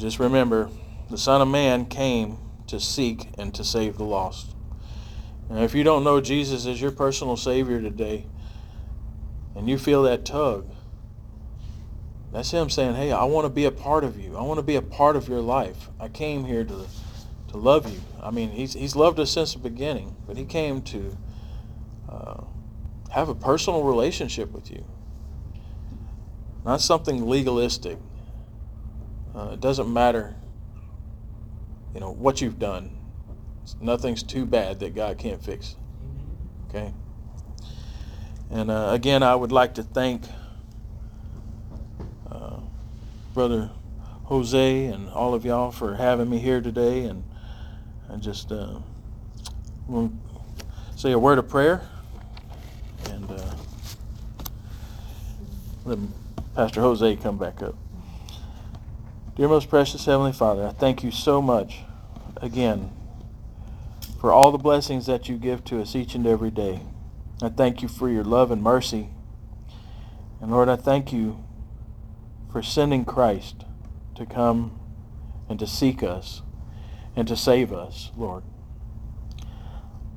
Just 0.00 0.18
remember, 0.18 0.70
the 1.10 1.18
Son 1.18 1.42
of 1.42 1.48
Man 1.48 1.84
came 1.84 2.38
to 2.68 2.80
seek 2.80 3.28
and 3.36 3.54
to 3.54 3.62
save 3.62 3.98
the 3.98 4.04
lost. 4.04 4.54
And 5.50 5.58
if 5.58 5.74
you 5.74 5.84
don't 5.84 6.04
know 6.04 6.22
Jesus 6.22 6.64
as 6.64 6.80
your 6.80 6.90
personal 6.90 7.36
Savior 7.36 7.82
today, 7.82 8.24
and 9.54 9.68
you 9.68 9.76
feel 9.76 10.04
that 10.04 10.24
tug, 10.24 10.70
that's 12.32 12.50
him 12.50 12.70
saying, 12.70 12.94
hey, 12.94 13.12
I 13.12 13.24
want 13.24 13.44
to 13.44 13.50
be 13.50 13.66
a 13.66 13.70
part 13.70 14.04
of 14.04 14.18
you. 14.18 14.38
I 14.38 14.42
want 14.42 14.56
to 14.56 14.62
be 14.62 14.76
a 14.76 14.82
part 14.82 15.16
of 15.16 15.28
your 15.28 15.42
life. 15.42 15.90
I 16.00 16.08
came 16.08 16.44
here 16.44 16.64
to, 16.64 16.86
to 17.48 17.56
love 17.58 17.92
you. 17.92 18.00
I 18.22 18.30
mean, 18.30 18.52
he's, 18.52 18.72
he's 18.72 18.96
loved 18.96 19.20
us 19.20 19.30
since 19.30 19.52
the 19.52 19.58
beginning, 19.58 20.16
but 20.26 20.38
he 20.38 20.46
came 20.46 20.80
to 20.82 21.18
uh, 22.08 22.44
have 23.10 23.28
a 23.28 23.34
personal 23.34 23.82
relationship 23.82 24.50
with 24.52 24.70
you. 24.70 24.82
Not 26.64 26.80
something 26.80 27.26
legalistic. 27.26 27.98
Uh, 29.34 29.50
it 29.52 29.60
doesn't 29.60 29.92
matter, 29.92 30.34
you 31.94 32.00
know, 32.00 32.12
what 32.12 32.40
you've 32.40 32.58
done. 32.58 32.96
Nothing's 33.80 34.22
too 34.22 34.44
bad 34.44 34.80
that 34.80 34.94
God 34.94 35.18
can't 35.18 35.42
fix. 35.42 35.76
Okay? 36.68 36.92
And 38.50 38.70
uh, 38.70 38.88
again, 38.90 39.22
I 39.22 39.34
would 39.34 39.52
like 39.52 39.74
to 39.74 39.82
thank 39.82 40.24
Brother 43.34 43.70
Jose 44.24 44.86
and 44.86 45.08
all 45.10 45.34
of 45.34 45.44
y'all 45.44 45.70
for 45.70 45.94
having 45.94 46.28
me 46.28 46.38
here 46.38 46.60
today. 46.60 47.04
And 47.04 47.24
I 48.12 48.16
just 48.16 48.50
uh, 48.50 48.80
to 49.88 50.10
say 50.96 51.12
a 51.12 51.18
word 51.18 51.38
of 51.38 51.48
prayer. 51.48 51.82
And 53.08 53.30
uh, 53.30 53.54
let 55.84 55.98
Pastor 56.54 56.80
Jose 56.80 57.16
come 57.16 57.38
back 57.38 57.62
up. 57.62 57.76
Dear 59.40 59.48
most 59.48 59.70
precious 59.70 60.04
Heavenly 60.04 60.34
Father, 60.34 60.66
I 60.66 60.72
thank 60.72 61.02
you 61.02 61.10
so 61.10 61.40
much 61.40 61.78
again 62.42 62.90
for 64.20 64.32
all 64.32 64.52
the 64.52 64.58
blessings 64.58 65.06
that 65.06 65.30
you 65.30 65.38
give 65.38 65.64
to 65.64 65.80
us 65.80 65.96
each 65.96 66.14
and 66.14 66.26
every 66.26 66.50
day. 66.50 66.80
I 67.40 67.48
thank 67.48 67.80
you 67.80 67.88
for 67.88 68.10
your 68.10 68.22
love 68.22 68.50
and 68.50 68.62
mercy. 68.62 69.08
And 70.42 70.50
Lord, 70.50 70.68
I 70.68 70.76
thank 70.76 71.10
you 71.10 71.42
for 72.52 72.62
sending 72.62 73.06
Christ 73.06 73.64
to 74.16 74.26
come 74.26 74.78
and 75.48 75.58
to 75.58 75.66
seek 75.66 76.02
us 76.02 76.42
and 77.16 77.26
to 77.26 77.34
save 77.34 77.72
us, 77.72 78.10
Lord. 78.18 78.42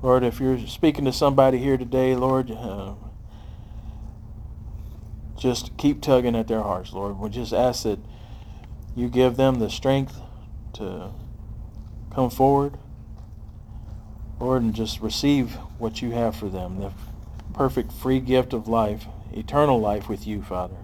Lord, 0.02 0.26
if 0.26 0.42
you're 0.42 0.60
speaking 0.68 1.06
to 1.06 1.14
somebody 1.14 1.60
here 1.60 1.78
today, 1.78 2.14
Lord, 2.14 2.52
uh, 2.52 2.96
just 5.40 5.78
keep 5.78 6.02
tugging 6.02 6.36
at 6.36 6.50
their 6.50 6.64
hearts, 6.64 6.92
Lord. 6.92 7.18
We 7.18 7.30
just 7.30 7.54
ask 7.54 7.84
that 7.84 8.00
you 8.96 9.10
give 9.10 9.38
them 9.38 9.60
the 9.60 9.70
strength 9.70 10.20
to 10.74 11.12
come 12.14 12.30
forward, 12.30 12.78
Lord, 14.40 14.62
and 14.62 14.74
just 14.74 15.02
receive 15.02 15.54
what 15.78 16.02
you 16.02 16.12
have 16.12 16.36
for 16.36 16.50
them, 16.50 16.80
the 16.80 16.92
perfect 17.54 17.92
free 17.92 18.20
gift 18.20 18.54
of 18.54 18.68
life 18.68 19.06
eternal 19.34 19.80
life 19.80 20.08
with 20.08 20.28
you, 20.28 20.42
Father. 20.42 20.76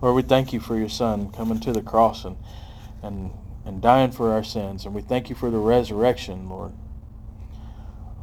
Lord, 0.00 0.16
we 0.16 0.22
thank 0.22 0.52
you 0.52 0.60
for 0.60 0.76
your 0.76 0.88
Son 0.88 1.30
coming 1.30 1.60
to 1.60 1.72
the 1.72 1.82
cross 1.82 2.24
and, 2.24 2.36
and, 3.02 3.30
and 3.64 3.82
dying 3.82 4.10
for 4.10 4.32
our 4.32 4.42
sins. 4.42 4.86
And 4.86 4.94
we 4.94 5.02
thank 5.02 5.28
you 5.28 5.36
for 5.36 5.50
the 5.50 5.58
resurrection, 5.58 6.48
Lord. 6.48 6.72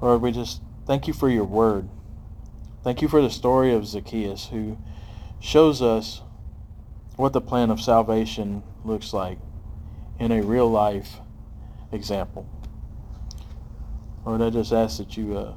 Lord, 0.01 0.21
we 0.21 0.31
just 0.31 0.61
thank 0.85 1.07
you 1.07 1.13
for 1.13 1.29
your 1.29 1.43
word. 1.43 1.87
Thank 2.83 3.01
you 3.01 3.07
for 3.07 3.21
the 3.21 3.29
story 3.29 3.73
of 3.73 3.85
Zacchaeus 3.85 4.47
who 4.47 4.77
shows 5.39 5.81
us 5.81 6.21
what 7.15 7.33
the 7.33 7.41
plan 7.41 7.69
of 7.69 7.81
salvation 7.81 8.63
looks 8.87 9.13
like 9.13 9.37
in 10.19 10.31
a 10.31 10.41
real 10.41 10.69
life 10.69 11.17
example. 11.91 12.47
Lord, 14.25 14.41
I 14.41 14.49
just 14.49 14.73
ask 14.73 14.97
that 14.97 15.15
you 15.15 15.37
uh, 15.37 15.53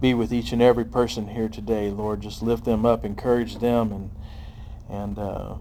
be 0.00 0.14
with 0.14 0.32
each 0.32 0.52
and 0.52 0.62
every 0.62 0.84
person 0.84 1.28
here 1.28 1.48
today, 1.48 1.90
Lord. 1.90 2.20
Just 2.20 2.42
lift 2.42 2.64
them 2.64 2.86
up, 2.86 3.04
encourage 3.04 3.58
them, 3.58 3.92
and 3.92 4.10
and 4.88 5.18
uh, 5.18 5.54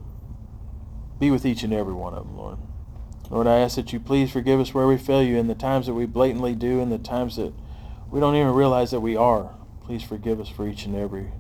be 1.19 1.31
with 1.31 1.45
each 1.45 1.63
and 1.63 1.73
every 1.73 1.93
one 1.93 2.13
of 2.13 2.25
them, 2.25 2.37
Lord. 2.37 2.59
Lord, 3.29 3.47
I 3.47 3.57
ask 3.57 3.75
that 3.75 3.91
you 3.91 3.99
please 3.99 4.31
forgive 4.31 4.59
us 4.59 4.73
where 4.73 4.85
we 4.85 4.97
fail 4.97 5.23
you 5.23 5.37
in 5.37 5.47
the 5.47 5.55
times 5.55 5.87
that 5.87 5.95
we 5.95 6.05
blatantly 6.05 6.53
do 6.53 6.79
and 6.79 6.91
the 6.91 6.99
times 6.99 7.37
that 7.37 7.53
we 8.11 8.19
don't 8.19 8.35
even 8.35 8.53
realize 8.53 8.91
that 8.91 8.99
we 8.99 9.15
are. 9.15 9.55
Please 9.81 10.03
forgive 10.03 10.39
us 10.39 10.49
for 10.49 10.67
each 10.67 10.85
and 10.85 10.95
every 10.95 11.31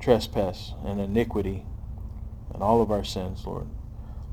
trespass 0.00 0.72
and 0.84 1.00
iniquity 1.00 1.64
and 2.52 2.62
all 2.62 2.82
of 2.82 2.90
our 2.90 3.04
sins, 3.04 3.46
Lord. 3.46 3.68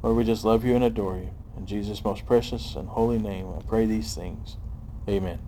Lord, 0.01 0.15
we 0.15 0.23
just 0.23 0.45
love 0.45 0.63
you 0.63 0.75
and 0.75 0.83
adore 0.83 1.17
you. 1.17 1.29
In 1.57 1.65
Jesus' 1.65 2.03
most 2.03 2.25
precious 2.25 2.75
and 2.75 2.87
holy 2.87 3.19
name, 3.19 3.53
I 3.57 3.61
pray 3.63 3.85
these 3.85 4.15
things. 4.15 4.55
Amen. 5.09 5.39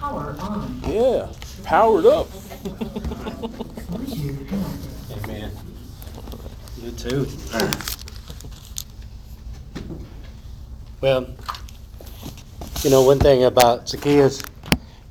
Power 0.00 0.36
on. 0.40 0.82
Yeah, 0.88 1.28
powered 1.62 2.06
up. 2.06 2.28
Amen. 5.12 5.52
You 6.82 6.90
too. 6.92 7.28
Well, 11.00 11.28
you 12.82 12.90
know, 12.90 13.02
one 13.02 13.20
thing 13.20 13.44
about 13.44 13.88
Zacchaeus, 13.88 14.42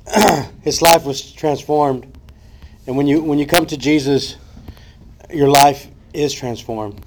his 0.62 0.82
life 0.82 1.04
was 1.04 1.32
transformed. 1.32 2.18
And 2.86 2.96
when 2.98 3.06
you 3.06 3.22
when 3.22 3.38
you 3.38 3.46
come 3.46 3.66
to 3.66 3.76
Jesus, 3.78 4.36
your 5.32 5.48
life 5.48 5.88
is 6.12 6.32
transformed. 6.32 7.04